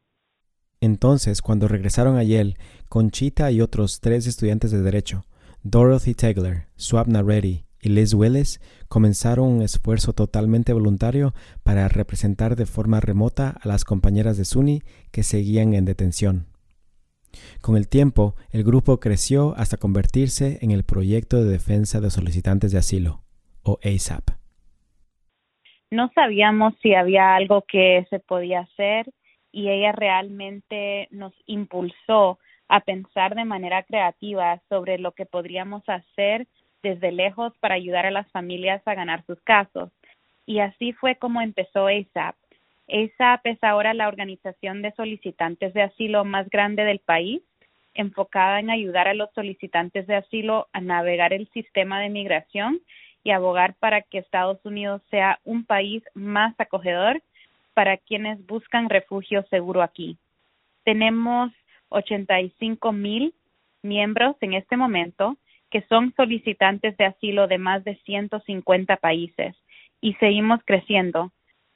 Entonces, 0.85 1.41
cuando 1.41 1.67
regresaron 1.67 2.19
a 2.19 2.23
Yale, 2.25 2.57
Conchita 2.91 3.51
y 3.51 3.63
otros 3.63 4.01
tres 4.03 4.27
estudiantes 4.27 4.71
de 4.71 4.83
Derecho, 4.83 5.25
Dorothy 5.63 6.13
Tegler, 6.13 6.67
Swapna 6.77 7.23
Reddy 7.23 7.65
y 7.81 7.89
Liz 7.89 8.13
Willis, 8.13 8.61
comenzaron 8.89 9.49
un 9.49 9.63
esfuerzo 9.63 10.13
totalmente 10.13 10.75
voluntario 10.75 11.33
para 11.63 11.89
representar 11.89 12.55
de 12.55 12.67
forma 12.67 13.01
remota 13.01 13.57
a 13.63 13.67
las 13.67 13.87
compañeras 13.87 14.37
de 14.37 14.45
SUNY 14.45 14.83
que 15.11 15.23
seguían 15.23 15.73
en 15.73 15.87
detención. 15.87 16.49
Con 17.63 17.79
el 17.79 17.89
tiempo, 17.89 18.35
el 18.51 18.63
grupo 18.63 19.01
creció 19.01 19.55
hasta 19.57 19.79
convertirse 19.79 20.59
en 20.61 20.71
el 20.71 20.85
Proyecto 20.85 21.43
de 21.43 21.51
Defensa 21.51 22.03
de 22.03 22.11
Solicitantes 22.11 22.73
de 22.73 22.79
Asilo, 22.79 23.23
o 23.63 23.79
ASAP. 23.83 24.33
No 25.91 26.11
sabíamos 26.15 26.75
si 26.83 26.93
había 26.93 27.37
algo 27.37 27.65
que 27.67 28.07
se 28.11 28.19
podía 28.19 28.61
hacer 28.61 29.07
y 29.55 29.71
ella 29.71 29.93
realmente 29.93 31.07
nos 31.13 31.33
impulsó 31.47 32.41
a 32.69 32.81
pensar 32.81 33.37
de 33.37 33.45
manera 33.45 33.85
creativa 33.85 34.61
sobre 34.69 34.99
lo 34.99 35.13
que 35.13 35.27
podríamos 35.27 35.89
hacer 35.89 36.49
desde 36.83 37.13
lejos 37.13 37.57
para 37.61 37.77
ayudar 37.77 38.05
a 38.05 38.11
las 38.11 38.29
familias 38.33 38.83
a 38.85 38.95
ganar 38.95 39.25
sus 39.27 39.41
casos. 39.43 39.91
Y 40.45 40.59
así 40.59 40.93
fue 40.93 41.15
como 41.15 41.41
empezó 41.41 41.87
ASAP. 41.87 42.35
ASAP 42.89 43.47
es 43.47 43.63
ahora 43.63 43.95
la 43.95 44.09
organización 44.09 44.83
de 44.83 44.93
solicitantes 44.97 45.73
de 45.73 45.83
asilo 45.83 46.25
más 46.25 46.51
grande 46.51 46.83
del 46.83 46.99
país, 46.99 47.41
enfocada 47.95 48.59
en 48.59 48.71
ayudar 48.71 49.07
a 49.07 49.15
los 49.15 49.31
solicitantes 49.35 50.09
de 50.09 50.17
asilo 50.17 50.67
a 50.73 50.81
navegar 50.81 51.33
el 51.33 51.49
sistema 51.51 52.01
de 52.01 52.11
migración 52.11 52.81
y 53.23 53.31
abogar 53.31 53.75
para 53.75 54.03
que 54.03 54.19
Estados 54.19 54.59
Unidos 54.65 55.01
sea 55.11 55.39
un 55.45 55.65
país 55.65 56.03
más 56.13 56.59
acogedor 56.59 57.23
para 57.75 57.97
quienes 57.97 58.45
buscan 58.47 58.89
refugio 58.89 59.45
seguro 59.51 59.83
aquí. 59.83 60.17
Tenemos 60.85 61.53
85 61.91 62.93
mil 62.93 63.35
miembros 63.83 64.37
en 64.41 64.55
este 64.55 64.77
momento 64.77 65.37
que 65.71 65.83
son 65.89 66.15
solicitantes 66.17 66.97
de 66.97 67.05
asilo 67.05 67.49
de 67.49 67.59
más 67.59 67.85
de 67.85 67.97
150 68.05 68.97
países 68.97 69.57
y 70.01 70.15
seguimos 70.15 70.61
creciendo. 70.65 71.33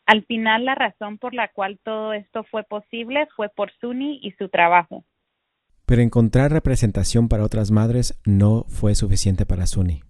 Al 0.06 0.24
final, 0.24 0.64
la 0.64 0.74
razón 0.74 1.18
por 1.18 1.34
la 1.34 1.48
cual 1.48 1.78
todo 1.82 2.12
esto 2.12 2.44
fue 2.44 2.62
posible 2.62 3.26
fue 3.36 3.48
por 3.48 3.70
SUNY 3.80 4.20
y 4.22 4.30
su 4.32 4.48
trabajo. 4.48 5.04
Pero 5.84 6.02
encontrar 6.02 6.52
representación 6.52 7.28
para 7.28 7.44
otras 7.44 7.70
madres 7.70 8.18
no 8.24 8.64
fue 8.68 8.94
suficiente 8.94 9.44
para 9.44 9.66
SUNY 9.66 10.02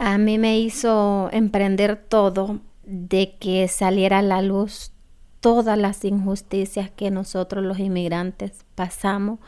a 0.00 0.16
mí 0.16 0.38
me 0.38 0.58
hizo 0.58 1.28
emprender 1.30 1.96
todo 1.96 2.58
de 2.90 3.36
que 3.38 3.68
saliera 3.68 4.18
a 4.18 4.22
la 4.22 4.42
luz 4.42 4.92
todas 5.40 5.78
las 5.78 6.04
injusticias 6.04 6.90
que 6.90 7.10
nosotros 7.10 7.64
los 7.64 7.78
inmigrantes 7.78 8.66
pasamos, 8.74 9.38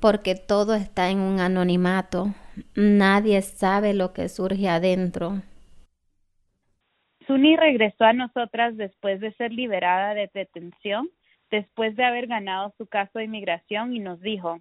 porque 0.00 0.34
todo 0.34 0.74
está 0.74 1.10
en 1.10 1.18
un 1.18 1.40
anonimato, 1.40 2.28
nadie 2.74 3.42
sabe 3.42 3.92
lo 3.92 4.12
que 4.12 4.28
surge 4.28 4.68
adentro. 4.68 5.42
Suni 7.26 7.56
regresó 7.56 8.04
a 8.04 8.12
nosotras 8.12 8.76
después 8.76 9.20
de 9.20 9.32
ser 9.34 9.52
liberada 9.52 10.14
de 10.14 10.30
detención, 10.32 11.10
después 11.50 11.96
de 11.96 12.04
haber 12.04 12.28
ganado 12.28 12.72
su 12.78 12.86
caso 12.86 13.18
de 13.18 13.24
inmigración 13.24 13.94
y 13.94 13.98
nos 13.98 14.20
dijo, 14.20 14.60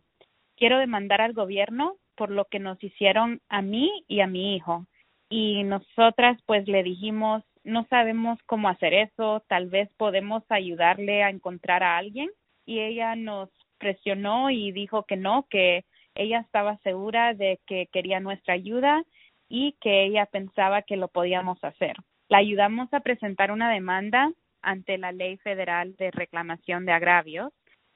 quiero 0.58 0.80
demandar 0.80 1.22
al 1.22 1.34
gobierno 1.34 1.98
por 2.16 2.32
lo 2.32 2.46
que 2.46 2.60
nos 2.60 2.84
hicieron 2.84 3.40
a 3.50 3.62
mí 3.62 4.04
y 4.08 4.22
a 4.22 4.28
mi 4.28 4.56
hijo 4.56 4.88
y 5.30 5.64
nosotras 5.64 6.40
pues 6.46 6.68
le 6.68 6.84
dijimos, 6.84 7.44
no 7.66 7.86
sabemos 7.90 8.40
cómo 8.46 8.70
hacer 8.70 8.94
eso, 8.94 9.44
tal 9.48 9.68
vez 9.68 9.90
podemos 9.98 10.44
ayudarle 10.50 11.24
a 11.24 11.30
encontrar 11.30 11.84
a 11.84 11.98
alguien 11.98 12.30
y 12.66 12.80
ella 12.80 13.16
nos 13.16 13.50
presionó 13.78 14.50
y 14.52 14.72
dijo 14.72 15.04
que 15.04 15.18
no, 15.18 15.48
que 15.50 15.84
ella 16.16 16.40
estaba 16.40 16.78
segura 16.78 17.34
de 17.34 17.60
que 17.68 17.88
quería 17.92 18.20
nuestra 18.20 18.54
ayuda 18.54 19.04
y 19.50 19.76
que 19.82 20.06
ella 20.06 20.26
pensaba 20.28 20.84
que 20.84 20.96
lo 20.96 21.08
podíamos 21.08 21.62
hacer. 21.64 21.98
La 22.30 22.38
ayudamos 22.38 22.92
a 22.94 23.02
presentar 23.02 23.52
una 23.52 23.72
demanda 23.72 24.32
ante 24.62 24.98
la 24.98 25.12
Ley 25.12 25.38
Federal 25.38 25.96
de 25.98 26.12
Reclamación 26.12 26.86
de 26.86 26.94
Agravios 26.94 27.52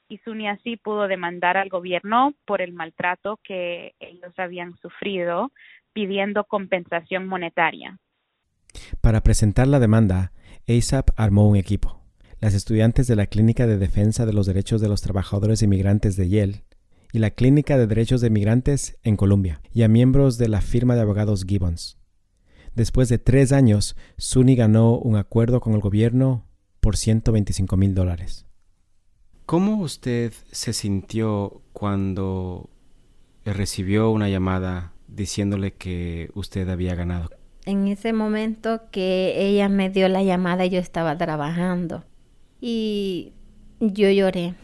y 0.07 0.17
Suni 0.19 0.47
así 0.47 0.77
pudo 0.77 1.07
demandar 1.07 1.57
al 1.57 1.69
gobierno 1.69 2.33
por 2.45 2.61
el 2.61 2.73
maltrato 2.73 3.39
que 3.43 3.93
ellos 3.99 4.33
habían 4.37 4.75
sufrido 4.77 5.51
pidiendo 5.93 6.43
compensación 6.43 7.27
monetaria. 7.27 7.97
Para 9.01 9.23
presentar 9.23 9.67
la 9.67 9.79
demanda, 9.79 10.33
ASAP 10.67 11.09
armó 11.15 11.47
un 11.47 11.55
equipo. 11.55 12.01
Las 12.39 12.53
estudiantes 12.53 13.07
de 13.07 13.15
la 13.15 13.27
Clínica 13.27 13.67
de 13.67 13.77
Defensa 13.77 14.25
de 14.25 14.33
los 14.33 14.45
Derechos 14.45 14.81
de 14.81 14.87
los 14.87 15.01
Trabajadores 15.01 15.61
Inmigrantes 15.61 16.15
de 16.15 16.29
Yale 16.29 16.65
y 17.11 17.19
la 17.19 17.31
Clínica 17.31 17.77
de 17.77 17.87
Derechos 17.87 18.21
de 18.21 18.27
Inmigrantes 18.27 18.97
en 19.03 19.17
Colombia, 19.17 19.61
y 19.73 19.81
a 19.81 19.87
miembros 19.87 20.37
de 20.37 20.47
la 20.47 20.61
firma 20.61 20.95
de 20.95 21.01
abogados 21.01 21.43
Gibbons. 21.43 21.97
Después 22.75 23.09
de 23.09 23.17
tres 23.17 23.51
años, 23.51 23.95
SUNY 24.17 24.55
ganó 24.55 24.97
un 24.97 25.15
acuerdo 25.15 25.59
con 25.59 25.73
el 25.73 25.79
gobierno 25.79 26.45
por 26.79 26.97
125 26.97 27.77
mil 27.77 27.95
dólares. 27.95 28.45
¿Cómo 29.45 29.77
usted 29.81 30.31
se 30.51 30.73
sintió 30.73 31.63
cuando 31.73 32.69
recibió 33.43 34.11
una 34.11 34.29
llamada 34.29 34.93
diciéndole 35.07 35.73
que 35.73 36.29
usted 36.35 36.69
había 36.69 36.93
ganado? 36.93 37.31
En 37.69 37.87
ese 37.87 38.13
momento 38.13 38.89
que 38.89 39.35
ella 39.37 39.69
me 39.69 39.91
dio 39.91 40.09
la 40.09 40.23
llamada, 40.23 40.65
yo 40.65 40.79
estaba 40.79 41.15
trabajando 41.19 42.03
y 42.59 43.33
yo 43.79 44.09
lloré. 44.09 44.55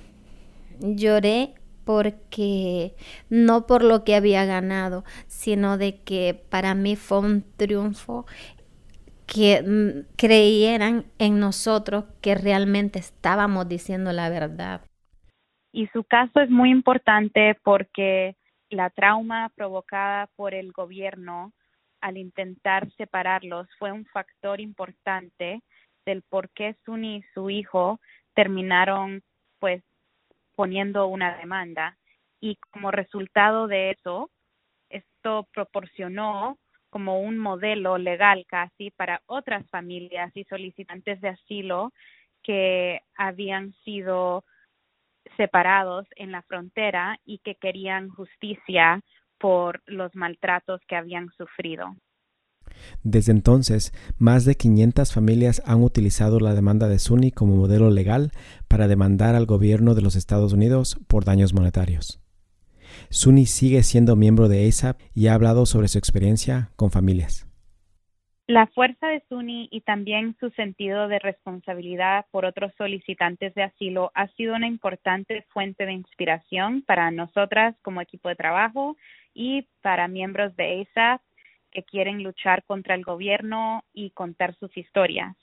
Lloré 0.79 1.53
porque 1.85 2.95
no 3.29 3.67
por 3.67 3.83
lo 3.83 4.03
que 4.03 4.15
había 4.15 4.45
ganado, 4.45 5.03
sino 5.27 5.77
de 5.77 6.01
que 6.01 6.33
para 6.49 6.73
mí 6.73 6.95
fue 6.95 7.19
un 7.19 7.43
triunfo 7.57 8.25
que 9.27 9.61
mm, 9.61 10.15
creyeran 10.17 11.05
en 11.19 11.39
nosotros 11.39 12.05
que 12.23 12.33
realmente 12.33 12.97
estábamos 12.97 13.69
diciendo 13.69 14.13
la 14.13 14.29
verdad. 14.29 14.81
Y 15.71 15.85
su 15.93 16.03
caso 16.05 16.39
es 16.39 16.49
muy 16.49 16.71
importante 16.71 17.55
porque 17.63 18.35
la 18.71 18.89
trauma 18.89 19.51
provocada 19.55 20.27
por 20.35 20.55
el 20.55 20.71
gobierno 20.71 21.53
al 22.01 22.17
intentar 22.17 22.89
separarlos 22.93 23.67
fue 23.77 23.91
un 23.91 24.05
factor 24.05 24.59
importante 24.59 25.61
del 26.05 26.21
por 26.21 26.49
qué 26.49 26.75
Suni 26.85 27.17
y 27.17 27.23
su 27.33 27.49
hijo 27.49 27.99
terminaron 28.33 29.23
pues 29.59 29.83
poniendo 30.55 31.07
una 31.07 31.37
demanda. 31.37 31.97
Y 32.39 32.57
como 32.71 32.91
resultado 32.91 33.67
de 33.67 33.91
eso 33.91 34.29
esto 34.89 35.47
proporcionó 35.53 36.57
como 36.89 37.19
un 37.19 37.37
modelo 37.37 37.97
legal 37.97 38.45
casi 38.47 38.91
para 38.91 39.21
otras 39.25 39.67
familias 39.69 40.31
y 40.35 40.45
solicitantes 40.45 41.19
de 41.21 41.29
asilo 41.29 41.91
que 42.43 43.01
habían 43.15 43.73
sido 43.83 44.45
separados 45.35 46.05
en 46.15 46.31
la 46.31 46.43
frontera 46.43 47.19
y 47.25 47.39
que 47.39 47.55
querían 47.55 48.09
justicia 48.09 49.01
por 49.39 49.81
los 49.85 50.15
maltratos 50.15 50.81
que 50.87 50.95
habían 50.95 51.29
sufrido. 51.37 51.95
Desde 53.03 53.31
entonces, 53.31 53.93
más 54.17 54.45
de 54.45 54.55
500 54.55 55.13
familias 55.13 55.61
han 55.65 55.83
utilizado 55.83 56.39
la 56.39 56.53
demanda 56.53 56.87
de 56.87 56.99
SUNY 56.99 57.31
como 57.31 57.55
modelo 57.55 57.89
legal 57.89 58.31
para 58.67 58.87
demandar 58.87 59.35
al 59.35 59.45
gobierno 59.45 59.95
de 59.95 60.01
los 60.01 60.15
Estados 60.15 60.53
Unidos 60.53 60.97
por 61.07 61.25
daños 61.25 61.53
monetarios. 61.53 62.19
SUNY 63.09 63.45
sigue 63.45 63.83
siendo 63.83 64.15
miembro 64.15 64.47
de 64.47 64.67
ASAP 64.67 64.99
y 65.13 65.27
ha 65.27 65.33
hablado 65.33 65.65
sobre 65.65 65.87
su 65.87 65.97
experiencia 65.97 66.71
con 66.75 66.91
familias. 66.91 67.47
La 68.47 68.67
fuerza 68.67 69.07
de 69.07 69.23
SUNY 69.27 69.69
y 69.71 69.81
también 69.81 70.37
su 70.39 70.51
sentido 70.51 71.07
de 71.07 71.17
responsabilidad 71.17 72.27
por 72.29 72.45
otros 72.45 72.71
solicitantes 72.77 73.55
de 73.55 73.63
asilo 73.63 74.11
ha 74.13 74.27
sido 74.35 74.53
una 74.53 74.67
importante 74.67 75.41
fuente 75.49 75.87
de 75.87 75.93
inspiración 75.93 76.83
para 76.83 77.09
nosotras 77.09 77.75
como 77.81 78.01
equipo 78.01 78.29
de 78.29 78.35
trabajo 78.35 78.97
y 79.33 79.67
para 79.81 80.07
miembros 80.07 80.55
de 80.57 80.83
ASAP 80.83 81.21
que 81.71 81.81
quieren 81.81 82.21
luchar 82.21 82.63
contra 82.65 82.93
el 82.93 83.03
gobierno 83.03 83.83
y 83.93 84.11
contar 84.11 84.53
sus 84.59 84.77
historias. 84.77 85.35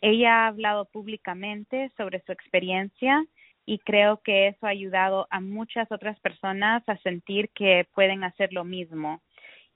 Ella 0.00 0.44
ha 0.44 0.46
hablado 0.46 0.86
públicamente 0.86 1.92
sobre 1.98 2.22
su 2.22 2.32
experiencia 2.32 3.26
y 3.66 3.78
creo 3.80 4.22
que 4.22 4.48
eso 4.48 4.64
ha 4.64 4.70
ayudado 4.70 5.26
a 5.28 5.40
muchas 5.40 5.92
otras 5.92 6.18
personas 6.20 6.82
a 6.88 6.96
sentir 6.98 7.50
que 7.50 7.86
pueden 7.94 8.24
hacer 8.24 8.54
lo 8.54 8.64
mismo 8.64 9.20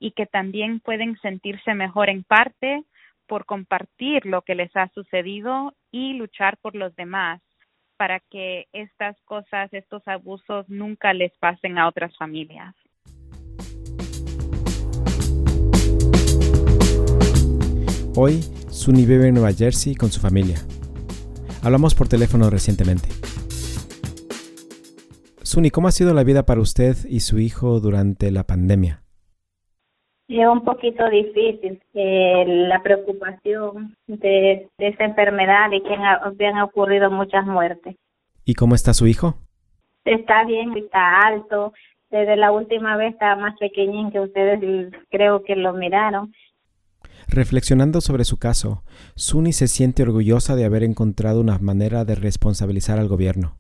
y 0.03 0.11
que 0.11 0.27
también 0.27 0.81
pueden 0.81 1.17
sentirse 1.21 1.75
mejor 1.75 2.11
en 2.11 2.25
parte 2.25 2.83
por 3.29 3.47
compartir 3.47 4.27
lo 4.27 4.43
que 4.43 4.57
les 4.57 4.75
ha 4.77 4.89
sucedido 4.89 5.75
y 5.93 6.15
luchar 6.15 6.59
por 6.61 6.75
los 6.75 6.95
demás 6.97 7.41
para 7.97 8.19
que 8.19 8.67
estas 8.73 9.17
cosas, 9.25 9.73
estos 9.73 10.03
abusos 10.09 10.69
nunca 10.69 11.13
les 11.13 11.31
pasen 11.39 11.79
a 11.79 11.87
otras 11.87 12.17
familias. 12.17 12.75
Hoy, 18.17 18.43
Sunny 18.71 19.07
vive 19.07 19.29
en 19.29 19.35
Nueva 19.35 19.53
Jersey 19.53 19.95
con 19.95 20.11
su 20.11 20.21
familia. 20.21 20.57
Hablamos 21.63 21.95
por 21.95 22.09
teléfono 22.09 22.51
recientemente. 22.51 23.09
Sunny, 25.43 25.71
¿cómo 25.71 25.87
ha 25.87 25.93
sido 25.93 26.13
la 26.13 26.25
vida 26.25 26.45
para 26.45 26.61
usted 26.61 26.97
y 27.09 27.21
su 27.21 27.39
hijo 27.39 27.79
durante 27.79 28.33
la 28.33 28.43
pandemia? 28.43 29.02
Es 30.29 30.47
un 30.47 30.65
poquito 30.65 31.09
difícil 31.11 31.83
eh, 31.95 32.45
la 32.47 32.83
preocupación 32.83 33.97
de, 34.07 34.69
esa 34.79 35.05
enfermedad 35.05 35.71
y 35.73 35.83
que 35.83 36.47
han, 36.47 36.63
ocurrido 36.63 37.11
muchas 37.11 37.45
muertes. 37.47 37.97
¿Y 38.45 38.55
cómo 38.55 38.75
está 38.75 38.95
su 38.95 39.07
hijo? 39.07 39.35
Está 40.05 40.45
bien, 40.45 40.77
está 40.77 41.21
alto. 41.27 41.73
Desde 42.11 42.37
la 42.37 42.51
última 42.53 42.97
vez 42.97 43.13
estaba 43.13 43.37
más 43.37 43.59
pequeñín 43.59 44.11
que 44.11 44.21
ustedes 44.21 44.93
creo 45.11 45.43
que 45.43 45.57
lo 45.57 45.73
miraron. 45.75 46.33
Reflexionando 47.29 48.01
sobre 48.01 48.25
su 48.25 48.39
caso, 48.39 48.83
Suni 49.15 49.53
se 49.53 49.69
siente 49.69 50.03
orgullosa 50.03 50.57
de 50.57 50.65
haber 50.65 50.83
encontrado 50.83 51.41
una 51.41 51.59
manera 51.59 52.05
de 52.05 52.15
responsabilizar 52.15 52.99
al 52.99 53.09
gobierno, 53.09 53.59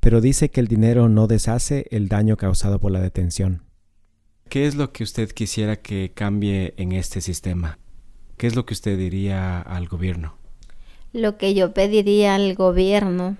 pero 0.00 0.20
dice 0.20 0.50
que 0.50 0.60
el 0.60 0.68
dinero 0.68 1.08
no 1.08 1.26
deshace 1.26 1.86
el 1.90 2.08
daño 2.08 2.36
causado 2.36 2.78
por 2.78 2.92
la 2.92 3.00
detención. 3.00 3.67
¿Qué 4.48 4.66
es 4.66 4.76
lo 4.76 4.92
que 4.92 5.04
usted 5.04 5.30
quisiera 5.30 5.76
que 5.76 6.12
cambie 6.14 6.72
en 6.78 6.92
este 6.92 7.20
sistema? 7.20 7.78
¿Qué 8.38 8.46
es 8.46 8.56
lo 8.56 8.64
que 8.64 8.72
usted 8.72 8.96
diría 8.96 9.60
al 9.60 9.88
gobierno? 9.88 10.36
Lo 11.12 11.36
que 11.36 11.54
yo 11.54 11.74
pediría 11.74 12.34
al 12.34 12.54
gobierno 12.54 13.36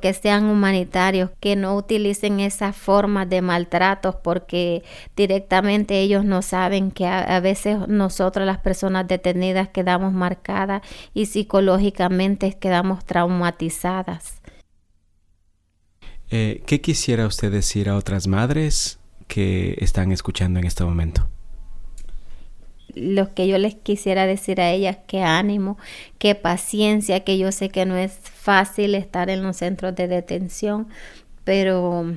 que 0.00 0.12
sean 0.12 0.46
humanitarios, 0.46 1.30
que 1.40 1.56
no 1.56 1.76
utilicen 1.76 2.40
esas 2.40 2.76
formas 2.76 3.28
de 3.30 3.42
maltratos 3.42 4.16
porque 4.16 4.82
directamente 5.16 6.00
ellos 6.00 6.24
no 6.24 6.42
saben 6.42 6.90
que 6.90 7.06
a, 7.06 7.40
veces 7.40 7.88
nosotros 7.88 8.44
las 8.44 8.58
personas 8.58 9.06
detenidas 9.06 9.68
quedamos 9.68 10.12
marcadas 10.12 10.82
y 11.14 11.26
psicológicamente 11.26 12.58
quedamos 12.58 13.04
traumatizadas. 13.04 14.42
Eh, 16.28 16.62
¿Qué 16.66 16.80
quisiera 16.80 17.26
usted 17.26 17.52
decir 17.52 17.88
a 17.88 17.96
otras 17.96 18.26
madres 18.26 18.98
que 19.34 19.76
están 19.80 20.12
escuchando 20.12 20.60
en 20.60 20.64
este 20.64 20.84
momento? 20.84 21.26
Lo 22.94 23.34
que 23.34 23.48
yo 23.48 23.58
les 23.58 23.74
quisiera 23.74 24.26
decir 24.26 24.60
a 24.60 24.70
ellas, 24.70 24.98
que 25.08 25.24
ánimo, 25.24 25.76
que 26.18 26.36
paciencia, 26.36 27.24
que 27.24 27.36
yo 27.36 27.50
sé 27.50 27.68
que 27.68 27.84
no 27.84 27.96
es 27.96 28.12
fácil 28.12 28.94
estar 28.94 29.30
en 29.30 29.42
los 29.42 29.56
centros 29.56 29.96
de 29.96 30.06
detención, 30.06 30.86
pero 31.42 32.14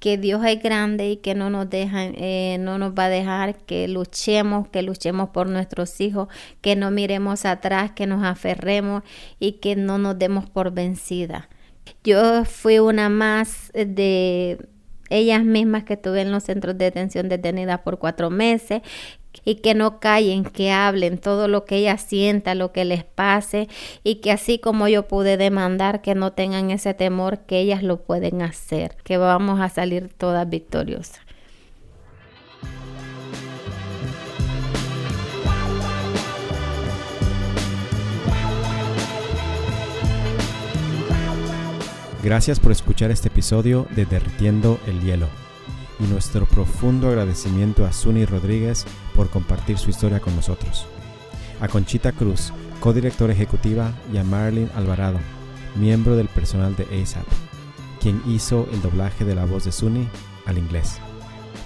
que 0.00 0.16
Dios 0.16 0.42
es 0.46 0.62
grande 0.62 1.10
y 1.10 1.16
que 1.18 1.34
no 1.34 1.50
nos 1.50 1.68
deja, 1.68 2.04
eh, 2.04 2.56
no 2.58 2.78
nos 2.78 2.94
va 2.94 3.04
a 3.04 3.10
dejar 3.10 3.56
que 3.56 3.86
luchemos, 3.86 4.68
que 4.68 4.80
luchemos 4.80 5.28
por 5.28 5.46
nuestros 5.46 6.00
hijos, 6.00 6.28
que 6.62 6.74
no 6.74 6.90
miremos 6.90 7.44
atrás, 7.44 7.90
que 7.90 8.06
nos 8.06 8.24
aferremos 8.24 9.02
y 9.38 9.52
que 9.52 9.76
no 9.76 9.98
nos 9.98 10.18
demos 10.18 10.48
por 10.48 10.70
vencida. 10.70 11.50
Yo 12.02 12.46
fui 12.46 12.78
una 12.78 13.10
más 13.10 13.70
de 13.74 14.58
ellas 15.10 15.44
mismas 15.44 15.84
que 15.84 15.94
estuve 15.94 16.20
en 16.22 16.32
los 16.32 16.44
centros 16.44 16.76
de 16.78 16.86
detención 16.86 17.28
detenida 17.28 17.82
por 17.82 17.98
cuatro 17.98 18.30
meses 18.30 18.82
y 19.44 19.56
que 19.56 19.74
no 19.74 20.00
callen, 20.00 20.44
que 20.44 20.70
hablen 20.70 21.18
todo 21.18 21.48
lo 21.48 21.64
que 21.64 21.76
ellas 21.76 22.02
sientan, 22.02 22.58
lo 22.58 22.72
que 22.72 22.84
les 22.84 23.04
pase 23.04 23.68
y 24.02 24.16
que 24.16 24.32
así 24.32 24.58
como 24.58 24.88
yo 24.88 25.06
pude 25.08 25.36
demandar 25.36 26.00
que 26.00 26.14
no 26.14 26.32
tengan 26.32 26.70
ese 26.70 26.94
temor, 26.94 27.40
que 27.40 27.58
ellas 27.58 27.82
lo 27.82 28.02
pueden 28.02 28.42
hacer, 28.42 28.96
que 29.04 29.18
vamos 29.18 29.60
a 29.60 29.68
salir 29.68 30.08
todas 30.16 30.48
victoriosas. 30.48 31.25
Gracias 42.26 42.58
por 42.58 42.72
escuchar 42.72 43.12
este 43.12 43.28
episodio 43.28 43.86
de 43.94 44.04
Derritiendo 44.04 44.80
el 44.88 45.00
Hielo 45.00 45.28
y 46.00 46.08
nuestro 46.08 46.44
profundo 46.44 47.06
agradecimiento 47.06 47.86
a 47.86 47.92
Suni 47.92 48.24
Rodríguez 48.24 48.84
por 49.14 49.30
compartir 49.30 49.78
su 49.78 49.90
historia 49.90 50.18
con 50.18 50.34
nosotros. 50.34 50.88
A 51.60 51.68
Conchita 51.68 52.10
Cruz, 52.10 52.52
codirectora 52.80 53.32
ejecutiva, 53.32 53.92
y 54.12 54.16
a 54.16 54.24
Marilyn 54.24 54.68
Alvarado, 54.74 55.20
miembro 55.76 56.16
del 56.16 56.26
personal 56.26 56.74
de 56.74 57.00
ASAP, 57.00 57.24
quien 58.00 58.20
hizo 58.26 58.68
el 58.72 58.82
doblaje 58.82 59.24
de 59.24 59.36
la 59.36 59.44
voz 59.44 59.64
de 59.64 59.70
Suni 59.70 60.08
al 60.46 60.58
inglés. 60.58 60.98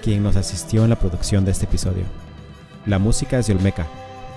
quien 0.02 0.22
nos 0.22 0.36
asistió 0.36 0.84
en 0.84 0.90
la 0.90 0.98
producción 0.98 1.44
de 1.44 1.52
este 1.52 1.66
episodio. 1.66 2.04
La 2.86 2.98
música 2.98 3.38
es 3.38 3.46
de 3.46 3.54
Olmeca 3.54 3.86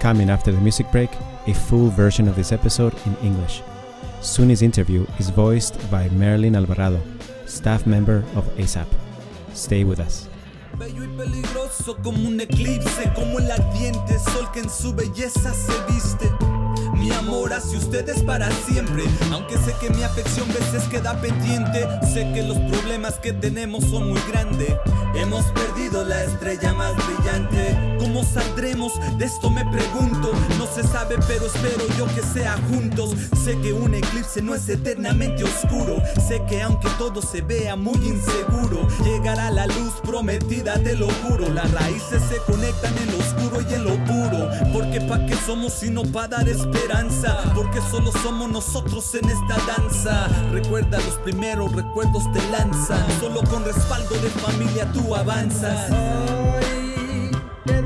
Coming 0.03 0.29
after 0.29 0.55
the 0.55 0.61
music 0.61 0.87
break, 0.93 1.09
a 1.47 1.55
full 1.55 1.89
version 1.89 2.29
of 2.29 2.37
this 2.37 2.53
episode 2.53 2.93
in 3.07 3.17
English. 3.27 3.63
Suni's 4.21 4.61
interview 4.61 5.07
is 5.19 5.31
voiced 5.31 5.79
by 5.91 6.11
Marilyn 6.11 6.57
Alvarado, 6.57 7.01
staff 7.47 7.87
member 7.87 8.23
of 8.37 8.45
ASAP. 8.59 8.89
Stay 9.55 9.83
with 9.83 9.99
us. 9.99 10.29
Bello 10.79 11.05
y 11.05 11.09
peligroso 11.17 11.97
como 12.03 12.29
un 12.29 12.39
eclipse, 12.39 13.11
como 13.15 13.39
el 13.39 13.51
ardiente 13.51 14.19
sol 14.19 14.47
que 14.53 14.61
en 14.61 14.69
su 14.69 14.93
belleza 14.93 15.55
se 15.55 15.73
viste 15.91 16.31
mi 17.05 17.13
amor 17.13 17.53
hacia 17.53 17.79
ustedes 17.79 18.23
para 18.23 18.51
siempre. 18.67 19.05
Aunque 19.31 19.59
sé 19.59 19.75
que 19.79 19.91
mi 19.91 20.03
afección 20.03 20.49
veces 20.49 20.85
queda 20.85 21.21
pendiente, 21.21 21.87
sé 22.15 22.33
que 22.33 22.43
los 22.43 22.57
problemas 22.57 23.15
que 23.21 23.35
tenemos 23.35 23.85
son 23.85 24.09
muy 24.09 24.21
grandes. 24.31 24.75
Hemos 25.15 25.45
perdido 25.53 26.03
la 26.05 26.25
estrella 26.25 26.73
más 26.73 26.95
brillante. 27.07 27.97
¿Cómo 27.99 28.25
saldremos? 28.25 28.93
De 29.19 29.27
esto 29.27 29.51
me 29.51 29.65
pregunto. 29.67 30.33
No 30.59 30.67
se 30.67 30.83
sabe, 30.83 31.17
pero 31.29 31.47
espero 31.47 31.85
yo 31.99 32.07
que 32.15 32.23
sea 32.23 32.57
juntos. 32.71 33.11
Sé 33.45 33.59
que 33.61 33.75
un 33.75 33.95
eclipse 33.95 34.41
no 34.41 34.55
es 34.55 34.67
eternamente 34.71 35.45
oscuro. 35.45 36.03
Sé 36.27 36.43
que 36.49 36.63
aunque 36.63 36.89
todo 36.97 37.21
se 37.21 37.43
vea 37.43 37.77
muy 37.77 37.97
inseguro, 37.97 38.89
llegará 39.05 39.51
la 39.51 39.67
luz 39.67 39.93
prometida, 40.03 40.83
te 40.83 40.95
lo 40.97 41.09
juro. 41.23 41.51
Las 41.51 41.71
raíces 41.71 42.23
se 42.31 42.39
conectan 42.51 42.95
en 42.97 43.13
lo 43.13 43.19
oscuro 43.19 43.61
y 43.69 43.75
en 43.75 43.85
lo 43.85 43.95
puro. 44.05 44.14
Porque 44.95 45.09
pa' 45.09 45.27
qué 45.27 45.35
somos 45.45 45.73
sino 45.73 46.05
pa' 46.05 46.29
dar 46.29 46.49
espera 46.49 47.01
esperanza, 47.01 47.53
porque 47.53 47.81
solo 47.91 48.13
somos 48.23 48.49
nosotros 48.49 49.13
en 49.17 49.29
esta 49.29 49.57
danza. 49.67 50.29
Recuerda 50.53 50.99
los 50.99 51.17
primeros 51.25 51.73
recuerdos 51.73 52.23
te 52.33 52.41
lanzan, 52.53 53.05
solo 53.19 53.43
con 53.43 53.65
respaldo 53.65 54.15
de 54.15 54.31
familia 54.31 54.87
tú 54.93 55.17
avanzas. 55.17 55.91
Hoy 55.91 57.33
te 57.65 57.83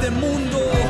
este 0.00 0.10
mundo. 0.12 0.89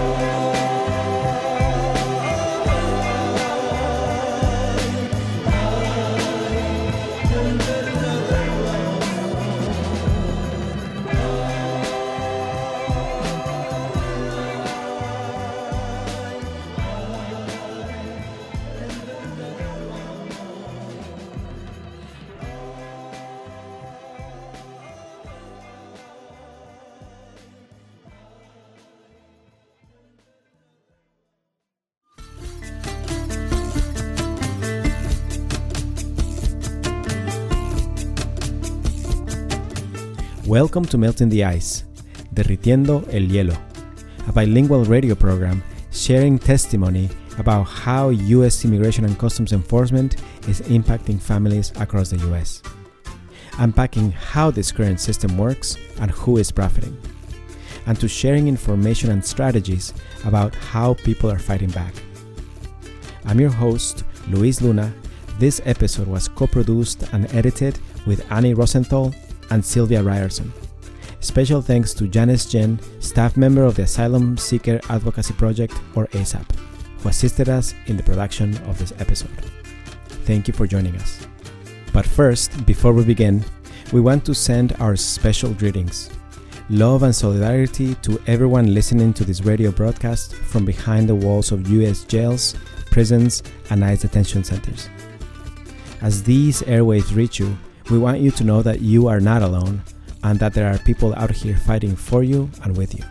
Welcome 40.61 40.85
to 40.89 40.99
Melting 40.99 41.31
the 41.31 41.43
Ice, 41.43 41.85
Derritiendo 42.35 43.09
el 43.15 43.31
Hielo, 43.31 43.57
a 44.29 44.33
bilingual 44.33 44.85
radio 44.85 45.15
program 45.15 45.63
sharing 45.91 46.39
testimony 46.39 47.09
about 47.39 47.63
how 47.63 48.11
U.S. 48.11 48.63
Immigration 48.67 49.07
and 49.07 49.19
Customs 49.19 49.55
Enforcement 49.55 50.17
is 50.49 50.61
impacting 50.69 51.19
families 51.19 51.73
across 51.81 52.11
the 52.11 52.19
U.S., 52.27 52.63
unpacking 53.59 54.13
how 54.13 54.51
this 54.51 54.71
current 54.71 55.01
system 55.01 55.39
works 55.39 55.79
and 55.99 56.11
who 56.11 56.37
is 56.37 56.53
profiting, 56.53 56.95
and 57.87 57.99
to 57.99 58.07
sharing 58.07 58.47
information 58.47 59.13
and 59.13 59.25
strategies 59.25 59.95
about 60.27 60.55
how 60.55 60.93
people 60.93 61.31
are 61.31 61.39
fighting 61.39 61.71
back. 61.71 61.95
I'm 63.25 63.41
your 63.41 63.49
host, 63.49 64.05
Luis 64.29 64.61
Luna. 64.61 64.93
This 65.39 65.63
episode 65.65 66.07
was 66.07 66.29
co 66.29 66.47
produced 66.47 67.05
and 67.15 67.35
edited 67.35 67.79
with 68.05 68.31
Annie 68.31 68.53
Rosenthal 68.53 69.15
and 69.51 69.65
Sylvia 69.65 70.03
Ryerson. 70.03 70.53
Special 71.21 71.61
thanks 71.61 71.93
to 71.95 72.09
Janice 72.09 72.47
Jen, 72.47 72.81
staff 73.01 73.37
member 73.37 73.63
of 73.63 73.77
the 73.77 73.83
Asylum 73.83 74.37
Seeker 74.39 74.81
Advocacy 74.89 75.35
Project, 75.35 75.75
or 75.95 76.07
ASAP, 76.09 76.51
who 77.01 77.09
assisted 77.09 77.49
us 77.49 77.75
in 77.87 77.97
the 77.97 78.03
production 78.03 78.57
of 78.69 78.79
this 78.79 78.93
episode. 78.99 79.45
Thank 80.25 80.49
you 80.49 80.55
for 80.55 80.67
joining 80.67 80.97
us. 80.97 81.27
But 81.93 82.07
first, 82.07 82.65
before 82.65 82.93
we 82.93 83.05
begin, 83.05 83.45
we 83.93 84.01
want 84.01 84.25
to 84.27 84.35
send 84.35 84.75
our 84.81 84.97
special 84.97 85.53
greetings. 85.53 86.11
Love 86.71 87.03
and 87.03 87.15
solidarity 87.15 87.97
to 87.97 88.23
everyone 88.29 88.73
listening 88.73 89.13
to 89.13 89.25
this 89.25 89.43
radio 89.43 89.73
broadcast 89.73 90.37
from 90.37 90.65
behind 90.65 91.09
the 91.09 91.15
walls 91.15 91.51
of 91.51 91.69
US 91.69 92.05
jails, 92.05 92.55
prisons, 92.91 93.43
and 93.71 93.85
ICE 93.85 94.01
detention 94.01 94.45
centers. 94.45 94.89
As 96.01 96.23
these 96.23 96.63
airwaves 96.63 97.15
reach 97.15 97.41
you, 97.41 97.59
we 97.91 97.99
want 97.99 98.21
you 98.21 98.31
to 98.31 98.45
know 98.45 98.63
that 98.63 98.81
you 98.81 99.09
are 99.09 99.21
not 99.21 99.43
alone 99.43 99.83
and 100.23 100.39
that 100.39 100.55
there 100.55 100.73
are 100.73 100.79
people 100.79 101.15
out 101.15 101.31
here 101.31 101.57
fighting 101.57 101.97
for 101.97 102.23
you 102.23 102.51
and 102.63 102.77
with 102.77 102.95
you. 102.97 103.05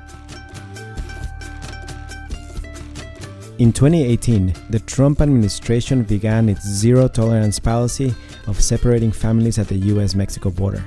In 3.57 3.73
2018, 3.73 4.53
the 4.69 4.79
Trump 4.79 5.19
administration 5.19 6.03
began 6.03 6.47
its 6.47 6.65
zero 6.65 7.09
tolerance 7.09 7.59
policy 7.59 8.15
of 8.47 8.61
separating 8.61 9.11
families 9.11 9.59
at 9.59 9.67
the 9.67 9.75
US 9.93 10.15
Mexico 10.15 10.49
border. 10.49 10.83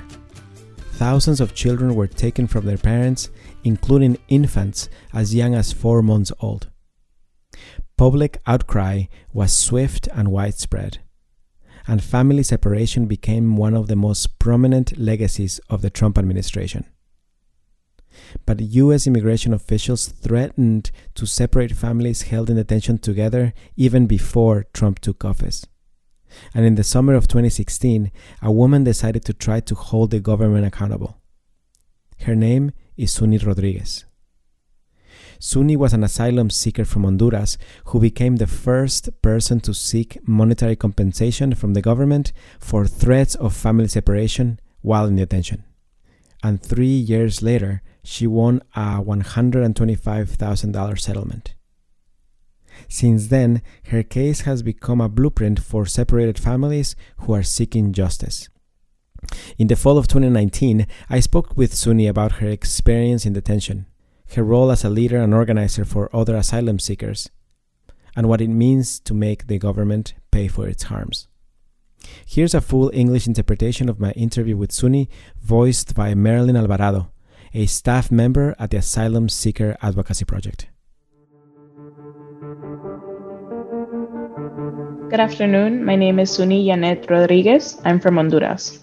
Thousands 0.93 1.39
of 1.39 1.53
children 1.53 1.93
were 1.93 2.07
taken 2.07 2.47
from 2.47 2.65
their 2.65 2.77
parents, 2.77 3.29
including 3.63 4.17
infants 4.27 4.89
as 5.13 5.35
young 5.35 5.53
as 5.53 5.71
four 5.71 6.01
months 6.01 6.31
old. 6.39 6.69
Public 7.95 8.39
outcry 8.47 9.03
was 9.33 9.53
swift 9.53 10.07
and 10.13 10.29
widespread 10.29 10.99
and 11.87 12.03
family 12.03 12.43
separation 12.43 13.05
became 13.05 13.57
one 13.57 13.73
of 13.73 13.87
the 13.87 13.95
most 13.95 14.39
prominent 14.39 14.97
legacies 14.97 15.59
of 15.69 15.81
the 15.81 15.89
Trump 15.89 16.17
administration. 16.17 16.85
But 18.45 18.61
US 18.61 19.07
immigration 19.07 19.53
officials 19.53 20.07
threatened 20.07 20.91
to 21.15 21.25
separate 21.25 21.75
families 21.75 22.23
held 22.23 22.49
in 22.49 22.57
detention 22.57 22.97
together 22.99 23.53
even 23.75 24.05
before 24.07 24.67
Trump 24.73 24.99
took 24.99 25.25
office. 25.25 25.65
And 26.53 26.65
in 26.65 26.75
the 26.75 26.83
summer 26.83 27.13
of 27.13 27.27
2016, 27.27 28.11
a 28.41 28.51
woman 28.51 28.83
decided 28.83 29.23
to 29.25 29.33
try 29.33 29.59
to 29.61 29.75
hold 29.75 30.11
the 30.11 30.19
government 30.19 30.65
accountable. 30.65 31.21
Her 32.21 32.35
name 32.35 32.71
is 32.97 33.15
Suni 33.15 33.43
Rodriguez. 33.45 34.05
Suni 35.43 35.75
was 35.75 35.91
an 35.91 36.05
asylum 36.05 36.49
seeker 36.49 36.85
from 36.85 37.03
Honduras 37.03 37.57
who 37.87 37.99
became 37.99 38.37
the 38.37 38.47
first 38.47 39.09
person 39.21 39.59
to 39.59 39.73
seek 39.73 40.25
monetary 40.25 40.77
compensation 40.77 41.53
from 41.53 41.73
the 41.73 41.81
government 41.81 42.31
for 42.61 42.87
threats 42.87 43.35
of 43.35 43.53
family 43.53 43.89
separation 43.89 44.57
while 44.79 45.05
in 45.05 45.17
detention. 45.17 45.65
And 46.41 46.63
three 46.63 46.95
years 46.95 47.41
later, 47.41 47.81
she 48.05 48.25
won 48.25 48.61
a 48.73 49.03
$125,000 49.03 50.99
settlement. 50.99 51.55
Since 52.87 53.27
then, 53.27 53.61
her 53.87 54.01
case 54.01 54.41
has 54.41 54.63
become 54.63 55.01
a 55.01 55.09
blueprint 55.09 55.59
for 55.59 55.85
separated 55.85 56.39
families 56.39 56.95
who 57.17 57.33
are 57.33 57.43
seeking 57.43 57.91
justice. 57.91 58.47
In 59.57 59.67
the 59.67 59.75
fall 59.75 59.97
of 59.97 60.07
2019, 60.07 60.87
I 61.09 61.19
spoke 61.19 61.57
with 61.57 61.73
Suni 61.73 62.07
about 62.09 62.33
her 62.33 62.47
experience 62.47 63.25
in 63.25 63.33
detention 63.33 63.87
her 64.35 64.43
role 64.43 64.71
as 64.71 64.83
a 64.83 64.89
leader 64.89 65.17
and 65.17 65.33
organizer 65.33 65.85
for 65.85 66.13
other 66.15 66.35
asylum 66.35 66.79
seekers, 66.79 67.29
and 68.15 68.27
what 68.27 68.41
it 68.41 68.47
means 68.49 68.99
to 69.01 69.13
make 69.13 69.47
the 69.47 69.59
government 69.59 70.13
pay 70.31 70.47
for 70.47 70.67
its 70.67 70.83
harms. 70.83 71.27
Here's 72.25 72.53
a 72.53 72.61
full 72.61 72.91
English 72.93 73.27
interpretation 73.27 73.89
of 73.89 73.99
my 73.99 74.11
interview 74.11 74.57
with 74.57 74.71
Suni, 74.71 75.07
voiced 75.41 75.95
by 75.95 76.13
Marilyn 76.13 76.57
Alvarado, 76.57 77.11
a 77.53 77.65
staff 77.65 78.11
member 78.11 78.55
at 78.59 78.71
the 78.71 78.77
Asylum 78.77 79.29
Seeker 79.29 79.77
Advocacy 79.81 80.25
Project. 80.25 80.67
Good 85.09 85.19
afternoon. 85.19 85.85
My 85.85 85.95
name 85.95 86.17
is 86.17 86.31
Suni 86.31 86.65
Yanet 86.65 87.07
Rodriguez. 87.09 87.79
I'm 87.85 87.99
from 87.99 88.15
Honduras. 88.15 88.79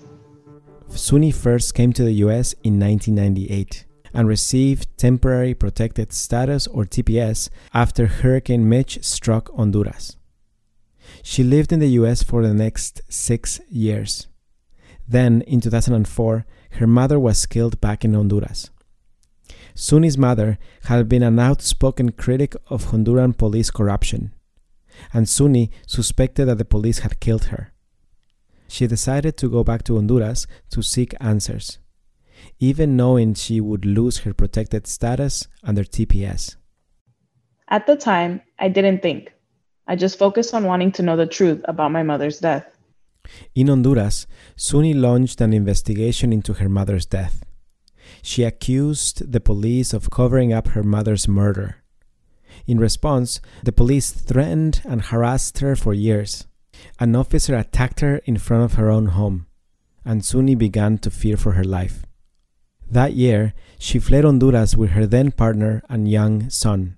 Suni 0.91 1.35
first 1.35 1.75
came 1.75 1.93
to 1.93 2.05
the 2.05 2.13
US 2.25 2.53
in 2.63 2.79
1998 2.79 3.87
and 4.13 4.29
received 4.29 4.89
temporary 4.97 5.55
protected 5.55 6.13
status 6.13 6.67
or 6.67 6.85
TPS 6.85 7.49
after 7.73 8.07
Hurricane 8.07 8.69
Mitch 8.69 9.03
struck 9.03 9.55
Honduras. 9.55 10.17
She 11.23 11.43
lived 11.43 11.73
in 11.73 11.81
the 11.81 11.89
US 12.01 12.23
for 12.23 12.43
the 12.43 12.55
next 12.55 13.03
six 13.09 13.61
years. 13.69 14.29
Then, 15.07 15.43
in 15.43 15.61
2004, 15.61 16.47
her 16.73 16.87
mother 16.87 17.19
was 17.19 17.47
killed 17.47 17.81
back 17.81 18.05
in 18.05 18.15
Honduras. 18.15 18.71
Suni's 19.75 20.19
mother 20.19 20.59
had 20.85 21.09
been 21.09 21.23
an 21.23 21.39
outspoken 21.39 22.13
critic 22.13 22.55
of 22.69 22.87
Honduran 22.87 23.37
police 23.37 23.71
corruption, 23.71 24.33
and 25.13 25.27
Suni 25.27 25.71
suspected 25.87 26.47
that 26.47 26.59
the 26.59 26.65
police 26.65 27.01
had 27.01 27.21
killed 27.21 27.45
her. 27.45 27.73
She 28.69 28.87
decided 28.87 29.37
to 29.39 29.51
go 29.51 29.65
back 29.65 29.83
to 29.85 29.97
Honduras 29.97 30.47
to 30.71 30.83
seek 30.83 31.15
answers, 31.21 31.79
even 32.59 32.97
knowing 32.97 33.35
she 33.35 33.61
would 33.61 33.85
lose 33.85 34.19
her 34.19 34.35
protected 34.35 34.87
status 34.87 35.47
under 35.63 35.85
TPS. 35.85 36.57
At 37.69 37.87
the 37.87 37.97
time, 37.97 38.43
I 38.59 38.69
didn't 38.69 39.03
think. 39.03 39.33
I 39.87 39.97
just 39.97 40.19
focused 40.19 40.55
on 40.55 40.65
wanting 40.65 40.93
to 40.93 41.03
know 41.03 41.17
the 41.17 41.27
truth 41.27 41.63
about 41.65 41.93
my 41.93 42.03
mother's 42.03 42.39
death. 42.39 42.67
In 43.55 43.69
Honduras, 43.69 44.27
Suni 44.57 44.95
launched 44.95 45.41
an 45.41 45.53
investigation 45.53 46.33
into 46.33 46.55
her 46.55 46.69
mother's 46.69 47.07
death. 47.07 47.45
She 48.23 48.45
accused 48.45 49.31
the 49.31 49.41
police 49.41 49.93
of 49.93 50.11
covering 50.11 50.53
up 50.53 50.69
her 50.69 50.83
mother's 50.83 51.29
murder. 51.29 51.77
In 52.67 52.79
response, 52.79 53.41
the 53.63 53.73
police 53.73 54.11
threatened 54.11 54.83
and 54.85 55.03
harassed 55.03 55.59
her 55.61 55.77
for 55.77 55.95
years. 55.95 56.47
An 56.99 57.15
officer 57.15 57.55
attacked 57.55 58.01
her 58.01 58.19
in 58.25 58.37
front 58.37 58.65
of 58.65 58.75
her 58.75 58.91
own 58.91 59.07
home, 59.07 59.47
and 60.05 60.23
Suni 60.23 60.57
began 60.57 60.99
to 60.99 61.11
fear 61.11 61.37
for 61.37 61.53
her 61.53 61.65
life. 61.65 62.05
That 62.91 63.15
year, 63.15 63.55
she 63.79 64.01
fled 64.01 64.25
Honduras 64.25 64.77
with 64.77 64.91
her 64.91 65.07
then 65.07 65.31
partner 65.31 65.83
and 65.89 66.11
young 66.11 66.51
son. 66.51 66.97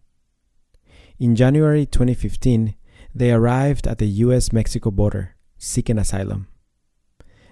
In 1.18 1.36
January 1.36 1.84
2015, 1.84 2.74
they 3.14 3.30
arrived 3.30 3.86
at 3.86 3.98
the 3.98 4.06
US 4.24 4.52
Mexico 4.52 4.90
border, 4.90 5.36
seeking 5.58 5.98
asylum. 5.98 6.48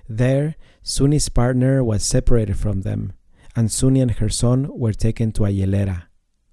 There, 0.09 0.57
Suni's 0.83 1.29
partner 1.29 1.85
was 1.85 2.03
separated 2.03 2.57
from 2.57 2.81
them, 2.81 3.12
and 3.55 3.68
Suni 3.68 4.00
and 4.00 4.12
her 4.12 4.31
son 4.31 4.68
were 4.72 4.94
taken 4.94 5.33
to 5.33 5.44
a 5.44 5.50
hielera, 5.50 6.05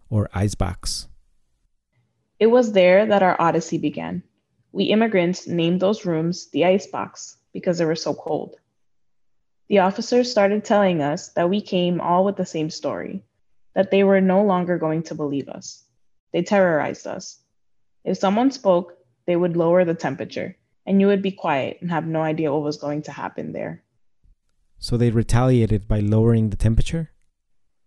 or 0.09 0.29
icebox. 0.33 1.07
It 2.37 2.47
was 2.47 2.73
there 2.73 3.05
that 3.05 3.23
our 3.23 3.39
odyssey 3.39 3.77
began. 3.77 4.23
We 4.73 4.85
immigrants 4.85 5.47
named 5.47 5.79
those 5.79 6.05
rooms 6.05 6.49
the 6.51 6.65
icebox 6.65 7.37
because 7.53 7.77
they 7.77 7.85
were 7.85 7.95
so 7.95 8.13
cold. 8.13 8.57
The 9.69 9.79
officers 9.79 10.31
started 10.31 10.63
telling 10.63 11.01
us 11.01 11.29
that 11.29 11.49
we 11.49 11.61
came 11.61 11.99
all 11.99 12.23
with 12.23 12.37
the 12.37 12.45
same 12.45 12.69
story, 12.69 13.23
that 13.75 13.91
they 13.91 14.03
were 14.03 14.21
no 14.21 14.43
longer 14.43 14.77
going 14.77 15.03
to 15.03 15.15
believe 15.15 15.49
us. 15.49 15.83
They 16.31 16.41
terrorized 16.41 17.05
us. 17.05 17.39
If 18.05 18.17
someone 18.17 18.51
spoke, 18.51 18.97
they 19.25 19.35
would 19.35 19.57
lower 19.57 19.83
the 19.83 19.93
temperature, 19.93 20.55
and 20.85 21.01
you 21.01 21.07
would 21.07 21.21
be 21.21 21.31
quiet 21.31 21.79
and 21.81 21.91
have 21.91 22.07
no 22.07 22.21
idea 22.21 22.53
what 22.53 22.63
was 22.63 22.77
going 22.77 23.01
to 23.03 23.11
happen 23.11 23.51
there. 23.51 23.83
So 24.79 24.95
they 24.95 25.09
retaliated 25.09 25.87
by 25.87 25.99
lowering 25.99 26.49
the 26.49 26.55
temperature? 26.55 27.11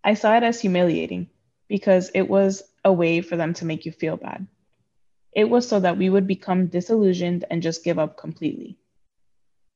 I 0.02 0.14
saw 0.14 0.36
it 0.36 0.42
as 0.42 0.60
humiliating 0.60 1.28
because 1.68 2.10
it 2.14 2.28
was 2.28 2.62
a 2.84 2.92
way 2.92 3.20
for 3.20 3.36
them 3.36 3.54
to 3.54 3.64
make 3.64 3.86
you 3.86 3.92
feel 3.92 4.16
bad. 4.16 4.46
It 5.32 5.48
was 5.48 5.68
so 5.68 5.78
that 5.80 5.96
we 5.96 6.10
would 6.10 6.26
become 6.26 6.66
disillusioned 6.66 7.44
and 7.50 7.62
just 7.62 7.84
give 7.84 7.98
up 7.98 8.18
completely. 8.18 8.79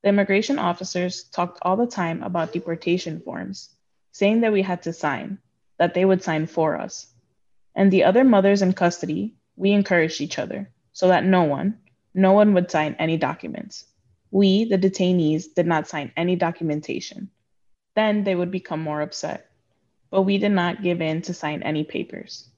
The 0.05 0.11
immigration 0.11 0.59
officers 0.59 1.25
talked 1.33 1.61
all 1.63 1.79
the 1.79 1.87
time 1.87 2.23
about 2.23 2.53
deportation 2.53 3.21
forms, 3.21 3.71
saying 4.13 4.43
that 4.43 4.53
we 4.53 4.61
had 4.61 4.83
to 4.83 4.93
sign, 4.93 5.39
that 5.79 5.95
they 5.95 6.05
would 6.05 6.23
sign 6.23 6.47
for 6.47 6.79
us. 6.79 7.07
And 7.75 7.91
the 7.91 8.05
other 8.05 8.23
mothers 8.23 8.61
in 8.61 8.75
custody, 8.75 9.35
we 9.57 9.73
encouraged 9.73 10.21
each 10.21 10.39
other 10.39 10.71
so 10.93 11.09
that 11.09 11.25
no 11.25 11.45
one, 11.45 11.79
no 12.13 12.33
one 12.33 12.53
would 12.53 12.71
sign 12.71 12.97
any 12.99 13.17
documents. 13.17 13.87
We, 14.31 14.67
the 14.67 14.77
detainees, 14.77 15.55
did 15.57 15.67
not 15.67 15.89
sign 15.89 16.13
any 16.19 16.37
documentation. 16.37 17.31
Then 17.97 18.25
they 18.25 18.35
would 18.35 18.51
become 18.51 18.83
more 18.83 19.01
upset. 19.01 19.49
But 20.11 20.25
we 20.25 20.37
did 20.37 20.53
not 20.53 20.83
give 20.83 21.01
in 21.01 21.23
to 21.23 21.33
sign 21.33 21.63
any 21.63 21.83
papers. 21.83 22.51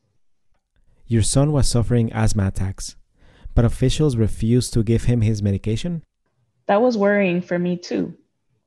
Your 1.07 1.23
son 1.23 1.53
was 1.53 1.69
suffering 1.69 2.13
asthma 2.13 2.49
attacks, 2.49 2.97
but 3.55 3.65
officials 3.65 4.17
refused 4.17 4.73
to 4.73 4.83
give 4.83 5.05
him 5.05 5.21
his 5.21 5.45
medication? 5.45 6.03
That 6.67 6.83
was 6.83 6.99
worrying 6.99 7.43
for 7.43 7.59
me 7.59 7.77
too, 7.77 8.17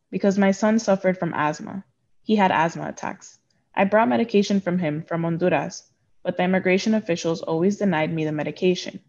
because 0.09 0.38
my 0.38 0.51
son 0.51 0.79
suffered 0.79 1.17
from 1.17 1.33
asthma. 1.33 1.83
He 2.21 2.35
had 2.35 2.51
asthma 2.51 2.88
attacks. 2.88 3.39
I 3.75 3.83
brought 3.83 4.09
medication 4.09 4.62
from 4.62 4.79
him 4.79 5.03
from 5.03 5.23
Honduras, 5.23 5.83
but 6.23 6.38
the 6.38 6.43
immigration 6.43 6.93
officials 6.93 7.41
always 7.41 7.77
denied 7.77 8.13
me 8.13 8.25
the 8.25 8.31
medication. 8.31 8.99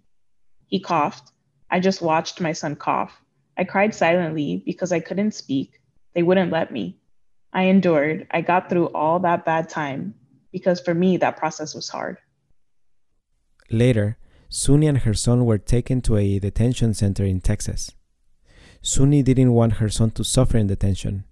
He 0.66 0.80
coughed. 0.80 1.30
I 1.70 1.80
just 1.80 2.02
watched 2.02 2.40
my 2.40 2.52
son 2.52 2.76
cough. 2.76 3.20
I 3.56 3.64
cried 3.64 3.94
silently 3.94 4.62
because 4.64 4.92
I 4.92 5.00
couldn't 5.00 5.34
speak. 5.34 5.80
They 6.14 6.22
wouldn't 6.22 6.52
let 6.52 6.72
me. 6.72 6.98
I 7.52 7.64
endured. 7.64 8.26
I 8.30 8.40
got 8.40 8.68
through 8.68 8.88
all 8.88 9.20
that 9.20 9.44
bad 9.44 9.68
time 9.68 10.14
because 10.52 10.80
for 10.80 10.94
me, 10.94 11.16
that 11.18 11.36
process 11.36 11.74
was 11.74 11.88
hard. 11.88 12.18
Later, 13.70 14.18
Suni 14.50 14.88
and 14.88 14.98
her 14.98 15.14
son 15.14 15.44
were 15.44 15.58
taken 15.58 16.00
to 16.02 16.16
a 16.16 16.38
detention 16.40 16.94
center 16.94 17.24
in 17.24 17.40
Texas. 17.40 17.92
Suni 18.82 19.22
didn't 19.22 19.52
want 19.52 19.74
her 19.74 19.90
son 19.90 20.10
to 20.12 20.24
suffer 20.24 20.56
in 20.56 20.66
detention, 20.66 21.24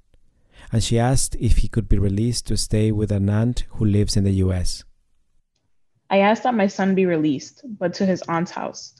and 0.70 0.84
she 0.84 0.98
asked 0.98 1.34
if 1.36 1.58
he 1.58 1.68
could 1.68 1.88
be 1.88 1.98
released 1.98 2.46
to 2.46 2.58
stay 2.58 2.92
with 2.92 3.10
an 3.10 3.30
aunt 3.30 3.64
who 3.70 3.86
lives 3.86 4.16
in 4.16 4.24
the 4.24 4.44
US. 4.44 4.84
I 6.10 6.18
asked 6.18 6.42
that 6.42 6.54
my 6.54 6.66
son 6.66 6.94
be 6.94 7.06
released, 7.06 7.62
but 7.64 7.94
to 7.94 8.06
his 8.06 8.22
aunt's 8.22 8.50
house. 8.50 8.94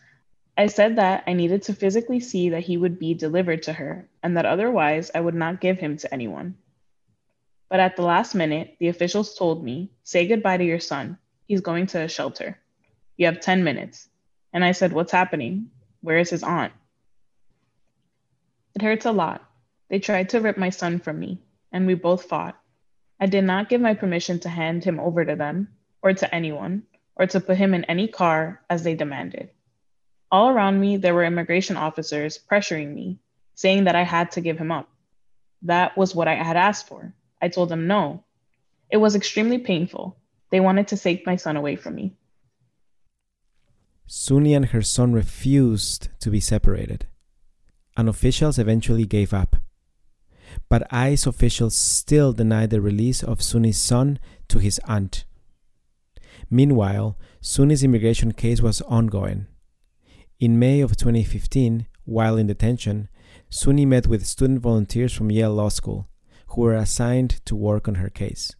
I 0.57 0.67
said 0.67 0.97
that 0.97 1.25
I 1.27 1.35
needed 1.35 1.63
to 1.65 1.75
physically 1.75 2.21
see 2.21 2.49
that 2.49 2.65
he 2.65 2.77
would 2.77 2.99
be 2.99 3.15
delivered 3.15 3.63
to 3.65 3.73
her, 3.75 4.09
and 4.23 4.37
that 4.37 4.47
otherwise 4.47 5.11
I 5.15 5.21
would 5.21 5.35
not 5.35 5.61
give 5.61 5.79
him 5.79 5.99
to 5.99 6.13
anyone. 6.13 6.57
But 7.69 7.81
at 7.81 7.97
the 7.97 8.03
last 8.03 8.35
minute, 8.35 8.77
the 8.81 8.89
officials 8.89 9.35
told 9.37 9.63
me, 9.63 9.91
Say 10.05 10.27
goodbye 10.27 10.57
to 10.57 10.65
your 10.65 10.81
son. 10.81 11.19
He's 11.47 11.61
going 11.61 11.87
to 11.89 12.01
a 12.01 12.09
shelter. 12.09 12.59
You 13.19 13.27
have 13.27 13.41
10 13.41 13.63
minutes. 13.63 14.09
And 14.55 14.65
I 14.65 14.73
said, 14.73 14.93
What's 14.93 15.13
happening? 15.13 15.71
Where 16.01 16.19
is 16.19 16.31
his 16.31 16.43
aunt? 16.43 16.73
It 18.79 18.85
hurts 18.85 19.07
a 19.07 19.11
lot. 19.11 19.43
They 19.89 19.99
tried 19.99 20.29
to 20.29 20.41
rip 20.41 20.57
my 20.57 20.71
son 20.71 21.01
from 21.01 21.19
me, 21.19 21.43
and 21.73 21.85
we 21.85 21.95
both 21.95 22.27
fought. 22.27 22.57
I 23.19 23.27
did 23.27 23.43
not 23.43 23.69
give 23.69 23.81
my 23.81 23.95
permission 23.95 24.39
to 24.39 24.49
hand 24.49 24.85
him 24.85 25.01
over 25.01 25.25
to 25.25 25.35
them, 25.35 25.75
or 26.01 26.13
to 26.13 26.33
anyone, 26.33 26.85
or 27.17 27.27
to 27.27 27.41
put 27.41 27.57
him 27.57 27.75
in 27.75 27.83
any 27.87 28.07
car 28.07 28.63
as 28.71 28.85
they 28.85 28.95
demanded. 28.95 29.51
All 30.31 30.49
around 30.49 30.79
me, 30.79 30.97
there 30.97 31.13
were 31.13 31.25
immigration 31.25 31.77
officers 31.77 32.39
pressuring 32.39 32.95
me, 32.95 33.19
saying 33.57 33.83
that 33.83 33.97
I 33.97 34.05
had 34.05 34.31
to 34.33 34.41
give 34.41 34.59
him 34.59 34.71
up. 34.71 34.89
That 35.63 35.97
was 35.97 36.15
what 36.15 36.29
I 36.29 36.37
had 36.37 36.57
asked 36.57 36.87
for. 36.87 37.13
I 37.43 37.49
told 37.49 37.71
them 37.71 37.89
no. 37.89 38.23
It 38.93 38.99
was 38.99 39.17
extremely 39.17 39.59
painful. 39.59 40.17
They 40.51 40.61
wanted 40.61 40.87
to 40.89 40.97
take 40.97 41.27
my 41.27 41.35
son 41.35 41.57
away 41.57 41.75
from 41.75 41.97
me. 41.97 42.15
Suni 44.07 44.55
and 44.55 44.67
her 44.67 44.83
son 44.83 45.15
refused 45.15 46.11
to 46.21 46.31
be 46.31 46.39
separated, 46.39 47.09
and 47.99 48.09
officials 48.09 48.59
eventually 48.59 49.05
gave 49.05 49.35
up. 49.35 49.57
But 50.71 50.91
ICE 50.91 51.27
officials 51.27 51.77
still 51.77 52.33
denied 52.33 52.71
the 52.71 52.81
release 52.81 53.23
of 53.23 53.41
Suni's 53.41 53.79
son 53.79 54.19
to 54.49 54.59
his 54.61 54.81
aunt. 54.87 55.25
Meanwhile, 56.49 57.19
Suni's 57.43 57.85
immigration 57.85 58.33
case 58.33 58.63
was 58.63 58.81
ongoing. 58.83 59.47
In 60.41 60.59
May 60.59 60.81
of 60.81 60.97
2015, 60.97 61.87
while 62.05 62.37
in 62.37 62.47
detention, 62.47 63.09
Suni 63.51 63.87
met 63.87 64.07
with 64.07 64.25
student 64.25 64.61
volunteers 64.61 65.13
from 65.13 65.31
Yale 65.31 65.53
Law 65.53 65.69
School 65.69 66.09
who 66.53 66.63
were 66.63 66.75
assigned 66.75 67.45
to 67.45 67.55
work 67.55 67.87
on 67.89 67.97
her 67.97 68.09
case. 68.09 68.55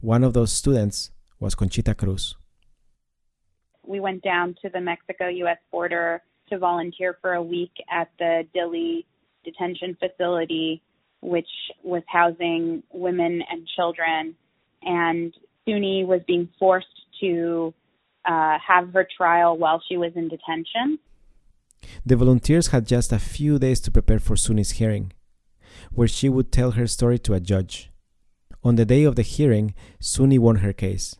One 0.00 0.22
of 0.22 0.32
those 0.32 0.52
students 0.52 1.10
was 1.40 1.56
Conchita 1.56 1.94
Cruz 1.94 2.36
we 3.90 4.00
went 4.00 4.22
down 4.22 4.54
to 4.62 4.68
the 4.68 4.80
Mexico 4.80 5.26
US 5.26 5.58
border 5.72 6.22
to 6.50 6.58
volunteer 6.58 7.16
for 7.20 7.34
a 7.34 7.42
week 7.42 7.72
at 7.90 8.10
the 8.18 8.46
Dilley 8.54 9.04
detention 9.44 9.96
facility, 9.98 10.82
which 11.20 11.48
was 11.82 12.02
housing 12.06 12.82
women 12.92 13.42
and 13.50 13.66
children. 13.76 14.34
And 14.82 15.34
Suni 15.66 16.06
was 16.06 16.20
being 16.26 16.48
forced 16.58 16.86
to 17.20 17.74
uh, 18.24 18.58
have 18.66 18.92
her 18.92 19.06
trial 19.16 19.56
while 19.56 19.82
she 19.88 19.96
was 19.96 20.12
in 20.14 20.28
detention. 20.28 20.98
The 22.04 22.16
volunteers 22.16 22.68
had 22.68 22.86
just 22.86 23.12
a 23.12 23.18
few 23.18 23.58
days 23.58 23.80
to 23.80 23.90
prepare 23.90 24.18
for 24.18 24.36
Suni's 24.36 24.72
hearing, 24.72 25.12
where 25.92 26.08
she 26.08 26.28
would 26.28 26.52
tell 26.52 26.72
her 26.72 26.86
story 26.86 27.18
to 27.20 27.34
a 27.34 27.40
judge. 27.40 27.90
On 28.62 28.76
the 28.76 28.84
day 28.84 29.04
of 29.04 29.16
the 29.16 29.22
hearing, 29.22 29.74
Suni 30.00 30.38
won 30.38 30.56
her 30.56 30.74
case 30.74 31.16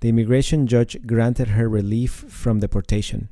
the 0.00 0.08
immigration 0.08 0.66
judge 0.66 0.96
granted 1.06 1.48
her 1.48 1.68
relief 1.68 2.10
from 2.28 2.60
deportation. 2.60 3.28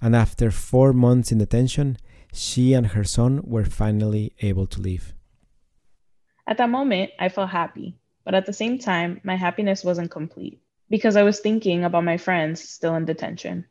And 0.00 0.14
after 0.14 0.50
four 0.50 0.92
months 0.92 1.32
in 1.32 1.38
detention, 1.38 1.98
she 2.32 2.74
and 2.74 2.88
her 2.88 3.04
son 3.04 3.40
were 3.44 3.64
finally 3.64 4.32
able 4.40 4.66
to 4.68 4.80
leave. 4.80 5.14
At 6.46 6.58
that 6.58 6.70
moment, 6.70 7.10
I 7.18 7.28
felt 7.28 7.50
happy, 7.50 7.98
but 8.24 8.34
at 8.34 8.46
the 8.46 8.52
same 8.52 8.78
time, 8.78 9.20
my 9.24 9.36
happiness 9.36 9.84
wasn't 9.84 10.10
complete 10.10 10.60
because 10.88 11.16
I 11.16 11.22
was 11.22 11.40
thinking 11.40 11.84
about 11.84 12.04
my 12.04 12.16
friends 12.16 12.66
still 12.68 12.94
in 12.94 13.04
detention. 13.04 13.64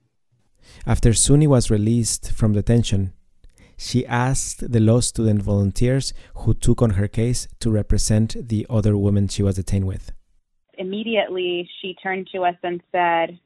After 0.85 1.11
Suni 1.11 1.47
was 1.47 1.69
released 1.69 2.31
from 2.31 2.53
detention, 2.53 3.13
she 3.77 4.05
asked 4.05 4.71
the 4.71 4.79
law 4.79 4.99
student 4.99 5.41
volunteers 5.41 6.13
who 6.35 6.53
took 6.53 6.81
on 6.81 6.91
her 6.91 7.07
case 7.07 7.47
to 7.59 7.69
represent 7.69 8.35
the 8.49 8.65
other 8.69 8.97
women 8.97 9.27
she 9.27 9.43
was 9.43 9.55
detained 9.55 9.85
with 9.85 10.11
immediately 10.77 11.69
she 11.81 11.95
turned 12.01 12.27
to 12.33 12.43
us 12.45 12.55
and 12.63 12.81
said, 12.91 13.39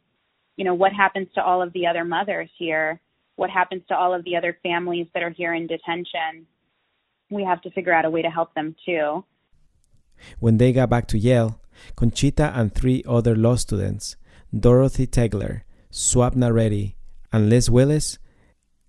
you 0.59 0.65
know, 0.65 0.73
what 0.73 0.91
happens 0.91 1.29
to 1.35 1.41
all 1.41 1.61
of 1.61 1.71
the 1.71 1.87
other 1.87 2.03
mothers 2.03 2.49
here? 2.57 2.99
What 3.37 3.49
happens 3.49 3.81
to 3.87 3.95
all 3.95 4.13
of 4.13 4.25
the 4.25 4.35
other 4.35 4.57
families 4.61 5.07
that 5.13 5.23
are 5.23 5.29
here 5.29 5.53
in 5.53 5.67
detention? 5.67 6.47
We 7.29 7.45
have 7.45 7.61
to 7.61 7.71
figure 7.71 7.93
out 7.93 8.03
a 8.03 8.09
way 8.09 8.21
to 8.21 8.29
help 8.29 8.53
them 8.55 8.75
too. 8.85 9.23
When 10.39 10.57
they 10.57 10.73
got 10.73 10.89
back 10.89 11.07
to 11.07 11.17
Yale, 11.17 11.61
Conchita 11.95 12.51
and 12.53 12.75
three 12.75 13.05
other 13.07 13.37
law 13.37 13.55
students, 13.55 14.17
Dorothy 14.53 15.07
Tegler, 15.07 15.61
Swapna 15.93 16.53
Reddy, 16.53 16.97
and 17.31 17.49
Liz 17.49 17.69
Willis, 17.69 18.19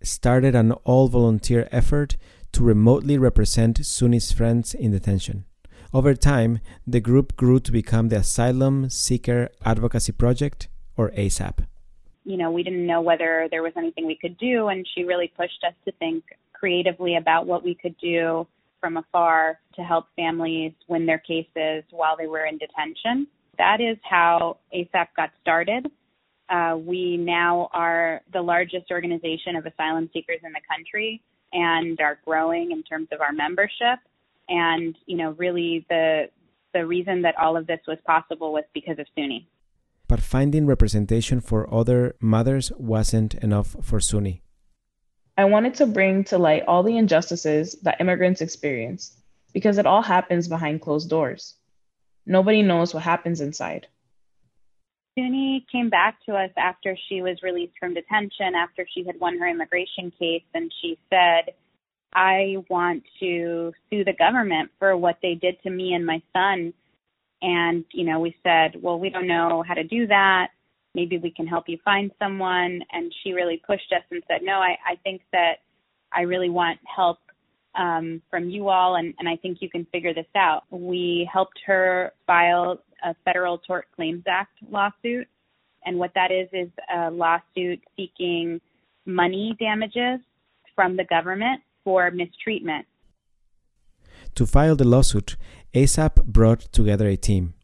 started 0.02 0.56
an 0.56 0.72
all 0.82 1.06
volunteer 1.06 1.68
effort 1.70 2.16
to 2.50 2.64
remotely 2.64 3.16
represent 3.16 3.86
Sunnis 3.86 4.32
friends 4.32 4.74
in 4.74 4.90
detention. 4.90 5.44
Over 5.94 6.14
time, 6.14 6.58
the 6.84 6.98
group 6.98 7.36
grew 7.36 7.60
to 7.60 7.70
become 7.70 8.08
the 8.08 8.16
Asylum 8.16 8.90
Seeker 8.90 9.50
Advocacy 9.64 10.10
Project, 10.10 10.66
or 11.00 11.10
ASAP. 11.10 11.66
You 12.24 12.36
know, 12.36 12.50
we 12.50 12.62
didn't 12.62 12.86
know 12.86 13.00
whether 13.00 13.48
there 13.50 13.62
was 13.62 13.72
anything 13.76 14.06
we 14.06 14.18
could 14.20 14.36
do, 14.36 14.68
and 14.68 14.86
she 14.94 15.04
really 15.04 15.32
pushed 15.34 15.64
us 15.66 15.72
to 15.86 15.92
think 15.92 16.22
creatively 16.52 17.16
about 17.16 17.46
what 17.46 17.64
we 17.64 17.74
could 17.74 17.96
do 17.98 18.46
from 18.80 18.98
afar 18.98 19.58
to 19.76 19.82
help 19.82 20.06
families 20.16 20.72
win 20.88 21.06
their 21.06 21.18
cases 21.18 21.84
while 21.90 22.16
they 22.16 22.26
were 22.26 22.44
in 22.44 22.58
detention. 22.58 23.26
That 23.56 23.80
is 23.80 23.96
how 24.02 24.58
ASAP 24.74 25.08
got 25.16 25.30
started. 25.40 25.86
Uh, 26.50 26.76
we 26.78 27.16
now 27.16 27.70
are 27.72 28.20
the 28.32 28.42
largest 28.42 28.90
organization 28.90 29.56
of 29.56 29.64
asylum 29.64 30.10
seekers 30.12 30.40
in 30.44 30.52
the 30.52 30.60
country 30.68 31.22
and 31.52 31.98
are 32.00 32.18
growing 32.26 32.72
in 32.72 32.82
terms 32.82 33.08
of 33.12 33.20
our 33.20 33.32
membership 33.32 33.98
and 34.50 34.96
you 35.06 35.16
know 35.16 35.30
really 35.38 35.86
the 35.88 36.28
the 36.74 36.86
reason 36.86 37.22
that 37.22 37.36
all 37.36 37.56
of 37.56 37.66
this 37.66 37.80
was 37.88 37.98
possible 38.06 38.52
was 38.52 38.64
because 38.74 38.98
of 38.98 39.06
Suni. 39.16 39.46
But 40.10 40.20
finding 40.20 40.66
representation 40.66 41.40
for 41.40 41.72
other 41.72 42.16
mothers 42.20 42.72
wasn't 42.76 43.34
enough 43.34 43.76
for 43.80 44.00
Suni. 44.00 44.40
I 45.38 45.44
wanted 45.44 45.74
to 45.74 45.86
bring 45.86 46.24
to 46.24 46.36
light 46.36 46.64
all 46.66 46.82
the 46.82 46.98
injustices 46.98 47.76
that 47.82 48.00
immigrants 48.00 48.40
experience 48.40 49.16
because 49.54 49.78
it 49.78 49.86
all 49.86 50.02
happens 50.02 50.48
behind 50.48 50.82
closed 50.82 51.08
doors. 51.08 51.54
Nobody 52.26 52.60
knows 52.60 52.92
what 52.92 53.04
happens 53.04 53.40
inside. 53.40 53.86
Suni 55.16 55.64
came 55.70 55.90
back 55.90 56.16
to 56.26 56.34
us 56.34 56.50
after 56.56 56.96
she 57.08 57.22
was 57.22 57.44
released 57.44 57.78
from 57.78 57.94
detention, 57.94 58.56
after 58.56 58.84
she 58.92 59.04
had 59.04 59.20
won 59.20 59.38
her 59.38 59.46
immigration 59.46 60.10
case, 60.18 60.42
and 60.52 60.72
she 60.82 60.98
said, 61.08 61.54
I 62.12 62.56
want 62.68 63.04
to 63.20 63.72
sue 63.88 64.02
the 64.02 64.12
government 64.12 64.72
for 64.80 64.96
what 64.96 65.18
they 65.22 65.36
did 65.36 65.62
to 65.62 65.70
me 65.70 65.94
and 65.94 66.04
my 66.04 66.20
son. 66.32 66.72
And, 67.42 67.84
you 67.92 68.04
know, 68.04 68.20
we 68.20 68.36
said, 68.42 68.80
well, 68.80 68.98
we 68.98 69.10
don't 69.10 69.26
know 69.26 69.64
how 69.66 69.74
to 69.74 69.84
do 69.84 70.06
that. 70.06 70.48
Maybe 70.94 71.18
we 71.18 71.30
can 71.30 71.46
help 71.46 71.68
you 71.68 71.78
find 71.84 72.10
someone. 72.18 72.82
And 72.92 73.12
she 73.22 73.32
really 73.32 73.62
pushed 73.66 73.92
us 73.92 74.02
and 74.10 74.22
said, 74.28 74.40
no, 74.42 74.54
I, 74.54 74.76
I 74.86 74.96
think 75.02 75.22
that 75.32 75.54
I 76.12 76.22
really 76.22 76.50
want 76.50 76.78
help 76.84 77.18
um, 77.78 78.20
from 78.28 78.50
you 78.50 78.68
all, 78.68 78.96
and, 78.96 79.14
and 79.18 79.28
I 79.28 79.36
think 79.36 79.58
you 79.60 79.70
can 79.70 79.86
figure 79.92 80.12
this 80.12 80.26
out. 80.34 80.64
We 80.70 81.28
helped 81.32 81.60
her 81.66 82.12
file 82.26 82.82
a 83.04 83.14
Federal 83.24 83.58
Tort 83.58 83.86
Claims 83.94 84.24
Act 84.28 84.58
lawsuit. 84.70 85.28
And 85.86 85.98
what 85.98 86.12
that 86.14 86.30
is, 86.30 86.48
is 86.52 86.68
a 86.94 87.10
lawsuit 87.10 87.80
seeking 87.96 88.60
money 89.06 89.56
damages 89.58 90.20
from 90.74 90.96
the 90.96 91.04
government 91.04 91.62
for 91.84 92.10
mistreatment. 92.10 92.86
To 94.34 94.46
file 94.46 94.76
the 94.76 94.84
lawsuit, 94.84 95.36
ASAP 95.72 96.24
brought 96.24 96.60
together 96.72 97.06
a 97.06 97.16
team 97.16 97.54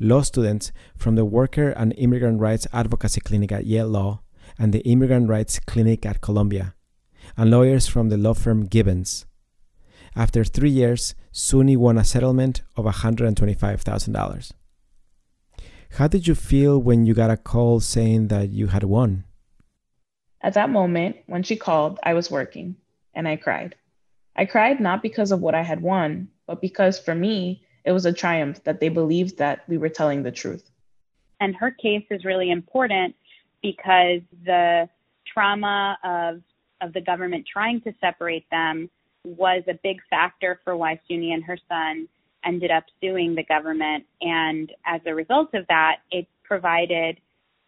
law 0.00 0.22
students 0.22 0.72
from 0.96 1.14
the 1.14 1.24
Worker 1.24 1.70
and 1.70 1.94
Immigrant 1.96 2.40
Rights 2.40 2.66
Advocacy 2.72 3.20
Clinic 3.20 3.52
at 3.52 3.64
Yale 3.64 3.86
Law 3.86 4.22
and 4.58 4.72
the 4.72 4.80
Immigrant 4.80 5.28
Rights 5.28 5.60
Clinic 5.60 6.04
at 6.04 6.20
Columbia, 6.20 6.74
and 7.36 7.52
lawyers 7.52 7.86
from 7.86 8.08
the 8.08 8.16
law 8.16 8.34
firm 8.34 8.66
Gibbons. 8.66 9.24
After 10.16 10.42
three 10.42 10.70
years, 10.70 11.14
Suni 11.32 11.76
won 11.76 11.96
a 11.96 12.04
settlement 12.04 12.62
of 12.76 12.86
$125,000. 12.86 14.52
How 15.92 16.08
did 16.08 16.26
you 16.26 16.34
feel 16.34 16.82
when 16.82 17.06
you 17.06 17.14
got 17.14 17.30
a 17.30 17.36
call 17.36 17.78
saying 17.78 18.28
that 18.28 18.50
you 18.50 18.66
had 18.66 18.82
won? 18.82 19.24
At 20.42 20.54
that 20.54 20.70
moment, 20.70 21.18
when 21.26 21.44
she 21.44 21.54
called, 21.54 22.00
I 22.02 22.14
was 22.14 22.32
working 22.32 22.76
and 23.14 23.28
I 23.28 23.36
cried. 23.36 23.76
I 24.36 24.44
cried 24.44 24.80
not 24.80 25.02
because 25.02 25.32
of 25.32 25.40
what 25.40 25.54
I 25.54 25.62
had 25.62 25.80
won, 25.80 26.28
but 26.46 26.60
because 26.60 26.98
for 26.98 27.14
me, 27.14 27.62
it 27.84 27.92
was 27.92 28.06
a 28.06 28.12
triumph 28.12 28.64
that 28.64 28.80
they 28.80 28.88
believed 28.88 29.38
that 29.38 29.68
we 29.68 29.78
were 29.78 29.88
telling 29.88 30.22
the 30.22 30.32
truth. 30.32 30.70
And 31.40 31.54
her 31.56 31.70
case 31.70 32.04
is 32.10 32.24
really 32.24 32.50
important 32.50 33.14
because 33.62 34.20
the 34.44 34.88
trauma 35.32 35.98
of 36.04 36.42
of 36.80 36.92
the 36.92 37.00
government 37.00 37.46
trying 37.50 37.80
to 37.80 37.94
separate 38.00 38.48
them 38.50 38.90
was 39.24 39.62
a 39.68 39.78
big 39.82 40.00
factor 40.10 40.60
for 40.64 40.76
why 40.76 41.00
Suni 41.08 41.32
and 41.32 41.42
her 41.44 41.58
son 41.68 42.08
ended 42.44 42.70
up 42.70 42.84
suing 43.00 43.34
the 43.34 43.44
government. 43.44 44.04
And 44.20 44.70
as 44.84 45.00
a 45.06 45.14
result 45.14 45.54
of 45.54 45.66
that, 45.68 46.00
it 46.10 46.26
provided 46.42 47.18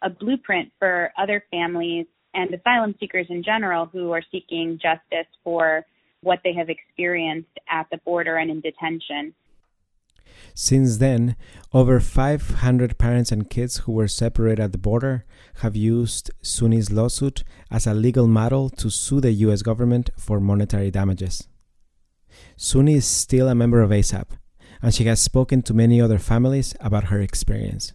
a 0.03 0.09
blueprint 0.09 0.71
for 0.77 1.11
other 1.17 1.43
families 1.49 2.05
and 2.33 2.53
asylum 2.53 2.93
seekers 2.99 3.25
in 3.29 3.43
general 3.43 3.87
who 3.87 4.11
are 4.11 4.21
seeking 4.31 4.79
justice 4.79 5.27
for 5.43 5.83
what 6.27 6.41
they 6.43 6.53
have 6.53 6.69
experienced 6.69 7.55
at 7.69 7.87
the 7.89 7.97
border 7.97 8.35
and 8.37 8.51
in 8.51 8.61
detention. 8.61 9.33
Since 10.53 10.97
then, 10.97 11.35
over 11.73 11.99
500 11.99 12.97
parents 12.97 13.31
and 13.31 13.49
kids 13.49 13.77
who 13.79 13.91
were 13.91 14.07
separated 14.07 14.59
at 14.61 14.71
the 14.71 14.77
border 14.77 15.25
have 15.61 15.75
used 15.75 16.31
Suni's 16.43 16.91
lawsuit 16.91 17.43
as 17.71 17.87
a 17.87 17.93
legal 17.93 18.27
model 18.27 18.69
to 18.71 18.89
sue 18.89 19.21
the 19.21 19.31
US 19.45 19.61
government 19.61 20.09
for 20.17 20.39
monetary 20.39 20.91
damages. 20.91 21.47
Suni 22.57 22.95
is 22.95 23.05
still 23.05 23.47
a 23.47 23.55
member 23.55 23.81
of 23.81 23.91
ASAP, 23.91 24.27
and 24.81 24.93
she 24.93 25.05
has 25.05 25.21
spoken 25.21 25.61
to 25.63 25.73
many 25.73 26.01
other 26.01 26.19
families 26.19 26.75
about 26.79 27.05
her 27.05 27.21
experience. 27.21 27.93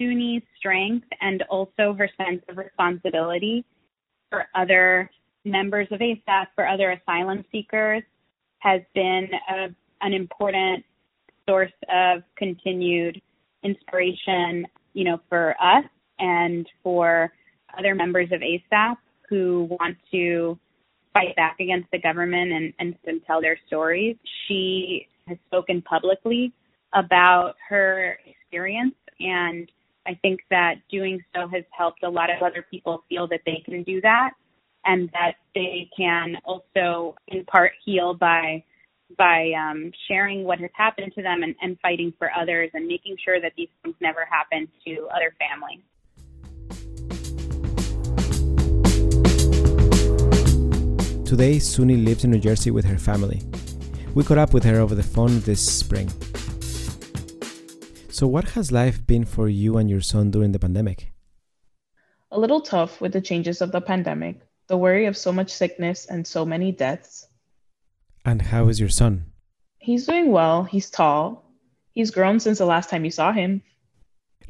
Suni's 0.00 0.44
strength 0.58 1.06
and 1.20 1.42
also 1.50 1.92
her 1.94 2.08
sense 2.16 2.42
of 2.48 2.56
responsibility 2.56 3.64
for 4.30 4.46
other 4.54 5.10
members 5.50 5.88
of 5.90 6.00
ASAP, 6.00 6.46
for 6.54 6.66
other 6.66 6.90
asylum 6.92 7.44
seekers, 7.50 8.02
has 8.58 8.80
been 8.94 9.28
a, 9.50 9.68
an 10.00 10.12
important 10.12 10.84
source 11.48 11.72
of 11.92 12.22
continued 12.36 13.20
inspiration, 13.62 14.66
you 14.94 15.04
know, 15.04 15.20
for 15.28 15.54
us 15.60 15.84
and 16.18 16.66
for 16.82 17.32
other 17.78 17.94
members 17.94 18.28
of 18.32 18.40
ASAP 18.40 18.96
who 19.28 19.68
want 19.78 19.96
to 20.10 20.58
fight 21.12 21.34
back 21.36 21.56
against 21.60 21.90
the 21.90 21.98
government 21.98 22.52
and, 22.52 22.72
and, 22.78 22.94
and 23.06 23.20
tell 23.26 23.40
their 23.40 23.58
stories. 23.66 24.16
She 24.46 25.06
has 25.26 25.38
spoken 25.46 25.82
publicly 25.82 26.52
about 26.94 27.54
her 27.68 28.18
experience 28.26 28.94
and 29.20 29.70
I 30.06 30.18
think 30.22 30.40
that 30.48 30.76
doing 30.90 31.22
so 31.34 31.48
has 31.48 31.64
helped 31.70 32.02
a 32.02 32.08
lot 32.08 32.30
of 32.30 32.42
other 32.42 32.64
people 32.70 33.04
feel 33.10 33.28
that 33.28 33.40
they 33.44 33.62
can 33.64 33.82
do 33.82 34.00
that 34.00 34.30
and 34.88 35.10
that 35.12 35.34
they 35.54 35.88
can 35.96 36.36
also 36.44 37.14
in 37.28 37.44
part 37.44 37.72
heal 37.84 38.14
by 38.14 38.64
by 39.16 39.52
um, 39.52 39.90
sharing 40.06 40.44
what 40.44 40.58
has 40.58 40.70
happened 40.74 41.12
to 41.14 41.22
them 41.22 41.42
and, 41.42 41.54
and 41.62 41.78
fighting 41.80 42.12
for 42.18 42.30
others 42.32 42.70
and 42.74 42.86
making 42.86 43.16
sure 43.24 43.40
that 43.40 43.52
these 43.56 43.68
things 43.82 43.94
never 44.00 44.26
happen 44.30 44.68
to 44.84 45.08
other 45.14 45.34
families. 45.38 45.80
Today, 51.26 51.56
Suni 51.56 52.02
lives 52.04 52.24
in 52.24 52.30
New 52.30 52.38
Jersey 52.38 52.70
with 52.70 52.84
her 52.84 52.98
family. 52.98 53.42
We 54.14 54.24
caught 54.24 54.38
up 54.38 54.52
with 54.54 54.64
her 54.64 54.80
over 54.80 54.94
the 54.94 55.02
phone 55.02 55.40
this 55.40 55.60
spring. 55.60 56.10
So, 58.10 58.26
what 58.26 58.50
has 58.50 58.72
life 58.72 59.06
been 59.06 59.24
for 59.24 59.48
you 59.48 59.76
and 59.76 59.88
your 59.88 60.00
son 60.00 60.30
during 60.30 60.52
the 60.52 60.58
pandemic? 60.58 61.12
A 62.30 62.38
little 62.38 62.60
tough 62.60 63.00
with 63.00 63.12
the 63.12 63.20
changes 63.20 63.60
of 63.62 63.72
the 63.72 63.80
pandemic, 63.80 64.47
the 64.68 64.76
worry 64.76 65.06
of 65.06 65.16
so 65.16 65.32
much 65.32 65.50
sickness 65.50 66.06
and 66.06 66.26
so 66.26 66.44
many 66.44 66.70
deaths. 66.72 67.26
And 68.24 68.42
how 68.42 68.68
is 68.68 68.78
your 68.78 68.90
son? 68.90 69.32
He's 69.78 70.06
doing 70.06 70.30
well. 70.30 70.64
He's 70.64 70.90
tall. 70.90 71.50
He's 71.92 72.10
grown 72.10 72.38
since 72.38 72.58
the 72.58 72.66
last 72.66 72.90
time 72.90 73.04
you 73.04 73.10
saw 73.10 73.32
him. 73.32 73.62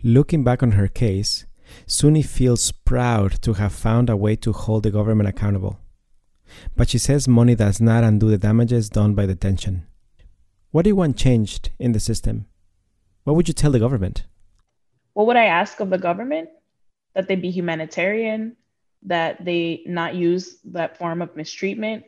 Looking 0.03 0.45
back 0.45 0.63
on 0.63 0.73
her 0.73 0.89
case, 0.89 1.47
Suni 1.87 2.25
feels 2.25 2.73
proud 2.73 3.41
to 3.43 3.55
have 3.55 3.73
found 3.73 4.11
a 4.11 4.17
way 4.17 4.37
to 4.37 4.53
hold 4.53 4.83
the 4.83 4.91
government 4.91 5.29
accountable. 5.29 5.79
But 6.77 6.89
she 6.89 6.99
says 6.99 7.29
money 7.29 7.55
does 7.55 7.81
not 7.81 8.05
undo 8.05 8.31
the 8.31 8.39
damages 8.39 8.89
done 8.89 9.15
by 9.15 9.27
detention. 9.27 9.87
What 10.71 10.83
do 10.83 10.91
you 10.91 10.97
want 10.97 11.17
changed 11.17 11.71
in 11.79 11.93
the 11.93 12.01
system? 12.01 12.47
What 13.25 13.37
would 13.37 13.49
you 13.49 13.55
tell 13.55 13.71
the 13.71 13.79
government? 13.79 14.25
What 15.13 15.27
would 15.27 15.37
I 15.37 15.45
ask 15.47 15.81
of 15.81 15.91
the 15.91 15.99
government? 15.99 16.49
That 17.15 17.29
they 17.29 17.37
be 17.37 17.51
humanitarian, 17.51 18.57
that 19.03 19.45
they 19.45 19.83
not 19.87 20.15
use 20.15 20.59
that 20.65 20.99
form 20.99 21.23
of 21.23 21.37
mistreatment, 21.37 22.05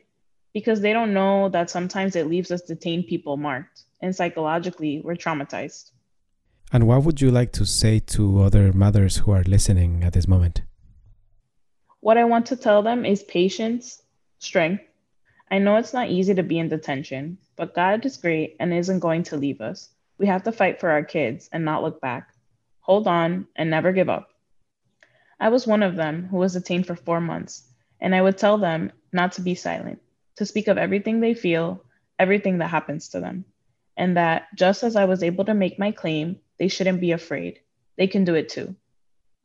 because 0.53 0.81
they 0.81 0.93
don't 0.93 1.15
know 1.15 1.49
that 1.49 1.71
sometimes 1.71 2.17
it 2.17 2.29
leaves 2.29 2.51
us 2.51 2.63
detained 2.63 3.07
people 3.07 3.37
marked, 3.37 3.83
and 4.01 4.15
psychologically, 4.15 5.01
we're 5.05 5.15
traumatized. 5.15 5.93
And 6.73 6.87
what 6.87 7.05
would 7.05 7.21
you 7.21 7.31
like 7.31 7.53
to 7.53 7.67
say 7.67 7.99
to 7.99 8.43
other 8.43 8.73
mothers 8.73 9.19
who 9.19 9.33
are 9.33 9.43
listening 9.43 10.05
at 10.05 10.13
this 10.13 10.29
moment? 10.29 10.63
What 12.01 12.17
I 12.17 12.25
want 12.25 12.47
to 12.47 12.57
tell 12.57 12.83
them 12.83 13.05
is 13.05 13.23
patience, 13.23 14.03
strength. 14.39 14.85
I 15.51 15.59
know 15.59 15.77
it's 15.77 15.93
not 15.93 16.11
easy 16.11 16.35
to 16.35 16.43
be 16.43 16.59
in 16.59 16.69
detention, 16.69 17.39
but 17.57 17.75
God 17.75 18.07
is 18.07 18.17
great 18.17 18.57
and 18.61 18.73
isn't 18.73 19.01
going 19.01 19.25
to 19.25 19.37
leave 19.37 19.61
us. 19.61 19.91
We 20.17 20.27
have 20.27 20.45
to 20.45 20.53
fight 20.53 20.81
for 20.81 20.91
our 20.91 21.05
kids 21.05 21.49
and 21.53 21.65
not 21.65 21.83
look 21.83 22.01
back. 22.01 22.29
Hold 22.81 23.07
on 23.07 23.47
and 23.57 23.69
never 23.69 23.93
give 23.93 24.09
up. 24.09 24.30
I 25.43 25.49
was 25.49 25.67
one 25.67 25.83
of 25.83 25.97
them 25.97 26.29
who 26.31 26.37
was 26.37 26.53
detained 26.53 26.87
for 26.87 26.95
four 26.95 27.19
months, 27.19 27.67
and 27.99 28.15
I 28.15 28.21
would 28.21 28.37
tell 28.37 28.59
them 28.59 28.93
not 29.11 29.33
to 29.33 29.41
be 29.41 29.55
silent, 29.55 29.99
to 30.37 30.45
speak 30.45 30.69
of 30.69 30.77
everything 30.77 31.21
they 31.21 31.33
feel, 31.33 31.83
everything 32.19 32.59
that 32.59 32.69
happens 32.69 33.09
to 33.09 33.21
them, 33.21 33.47
and 33.97 34.19
that 34.19 34.49
just 34.55 34.83
as 34.83 34.97
I 34.97 35.07
was 35.07 35.23
able 35.23 35.47
to 35.47 35.55
make 35.55 35.79
my 35.79 35.93
claim, 35.93 36.37
they 36.59 36.69
shouldn't 36.69 37.01
be 37.01 37.13
afraid. 37.13 37.61
They 37.97 38.07
can 38.07 38.27
do 38.27 38.35
it 38.35 38.51
too. 38.51 38.77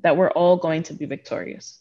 That 0.01 0.17
we're 0.17 0.31
all 0.31 0.57
going 0.57 0.83
to 0.83 0.93
be 0.93 1.05
victorious. 1.05 1.79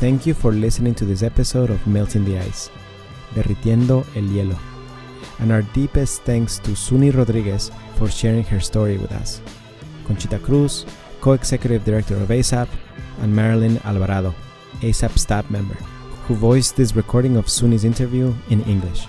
Thank 0.00 0.24
you 0.26 0.32
for 0.32 0.52
listening 0.52 0.94
to 0.96 1.04
this 1.04 1.22
episode 1.22 1.68
of 1.68 1.86
Melting 1.86 2.24
the 2.24 2.38
Ice, 2.38 2.70
Derritiendo 3.34 4.04
el 4.14 4.28
Hielo. 4.28 4.58
And 5.38 5.52
our 5.52 5.62
deepest 5.74 6.22
thanks 6.22 6.58
to 6.60 6.70
Suni 6.72 7.14
Rodriguez 7.14 7.70
for 7.96 8.08
sharing 8.08 8.44
her 8.44 8.60
story 8.60 8.98
with 8.98 9.12
us. 9.12 9.40
Conchita 10.06 10.38
Cruz, 10.38 10.84
co 11.20 11.32
executive 11.32 11.84
director 11.84 12.16
of 12.16 12.28
ASAP, 12.28 12.68
and 13.20 13.34
Marilyn 13.34 13.80
Alvarado, 13.84 14.32
ASAP 14.80 15.18
staff 15.18 15.50
member, 15.50 15.74
who 16.26 16.34
voiced 16.34 16.76
this 16.76 16.96
recording 16.96 17.36
of 17.36 17.46
Suni's 17.46 17.84
interview 17.84 18.34
in 18.50 18.62
English. 18.64 19.06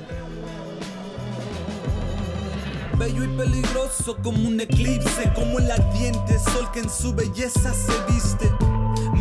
bello 2.99 3.25
y 3.25 3.29
peligroso 3.39 4.19
como 4.23 4.47
un 4.47 4.61
eclipse, 4.61 5.33
como 5.35 5.59
el 5.59 5.71
ardiente 5.71 6.39
sol 6.39 6.71
que 6.75 6.81
en 6.81 6.91
su 6.91 7.15
belleza 7.15 7.73
se 7.73 7.93
viste. 8.13 8.51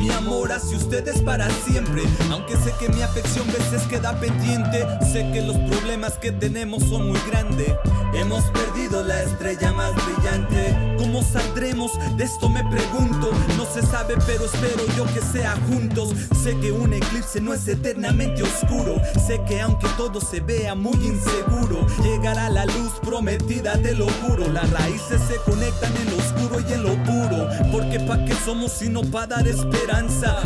Mi 0.02 0.10
amor 0.10 0.52
hacia 0.52 0.78
ustedes 0.78 1.22
para 1.22 1.48
siempre, 1.64 2.02
aunque 2.32 2.56
sé 2.56 2.74
que 2.80 2.90
mi 2.90 3.04
afección 3.04 3.46
veces 3.46 3.84
queda 3.84 4.20
pendiente, 4.20 4.84
sé 5.14 5.30
que 5.32 5.44
los 5.44 5.56
problemas 5.70 6.14
que 6.14 6.32
tenemos 6.32 6.82
son 6.86 7.10
muy 7.10 7.20
grandes. 7.30 7.72
Hemos 8.12 8.44
perdido 8.46 9.04
la 9.04 9.22
estrella 9.22 9.72
más 9.74 9.92
brillante. 9.94 10.96
¿Cómo 10.98 11.22
saldremos? 11.22 11.92
De 12.18 12.24
esto 12.24 12.50
me 12.50 12.64
pregunto. 12.66 13.32
No 13.58 13.66
se 13.66 13.84
sabe, 13.86 14.16
pero 14.26 14.46
espero 14.46 14.84
yo 14.98 15.06
que 15.14 15.22
sea 15.22 15.56
juntos. 15.70 16.10
Sé 16.44 16.58
que 16.58 16.72
un 16.72 16.94
eclipse 16.94 17.40
no 17.40 17.54
es 17.54 17.68
eternamente 17.68 18.42
oscuro. 18.42 19.00
Sé 19.28 19.40
que 19.48 19.62
aunque 19.62 19.88
todo 19.98 20.20
se 20.20 20.40
vea 20.40 20.74
muy 20.74 20.96
inseguro, 20.96 21.86
llegará 22.02 22.50
la 22.50 22.66
luz 22.66 22.94
prometida, 23.04 23.74
te 23.82 23.94
lo 23.94 24.08
juro. 24.10 24.48
Las 24.52 24.70
raíces 24.72 25.22
se 25.28 25.36
conectan 25.50 25.94
en 25.96 26.10
lo 26.10 26.18
oscuro 26.18 26.60
y 26.68 26.74
en 26.74 26.84
lo 26.84 26.96
puro. 27.04 27.50
Porque 27.72 28.00
pa' 28.00 28.26
qué 28.26 28.34
somos 28.44 28.72
sino 28.72 29.04
pa' 29.04 29.28
dar 29.28 29.48
esperanza. 29.48 29.91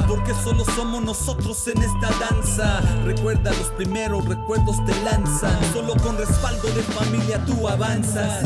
Porque 0.07 0.33
solo 0.43 0.65
somos 0.65 1.03
nosotros 1.03 1.67
en 1.67 1.77
esta 1.81 2.09
danza. 2.19 2.81
Recuerda 3.03 3.51
los 3.51 3.69
primeros 3.71 4.25
recuerdos 4.25 4.83
te 4.85 4.93
lanzan. 5.03 5.57
Solo 5.73 5.95
con 5.97 6.17
respaldo 6.17 6.67
de 6.69 6.81
familia 6.81 7.43
tú 7.45 7.67
avanzas. 7.67 8.43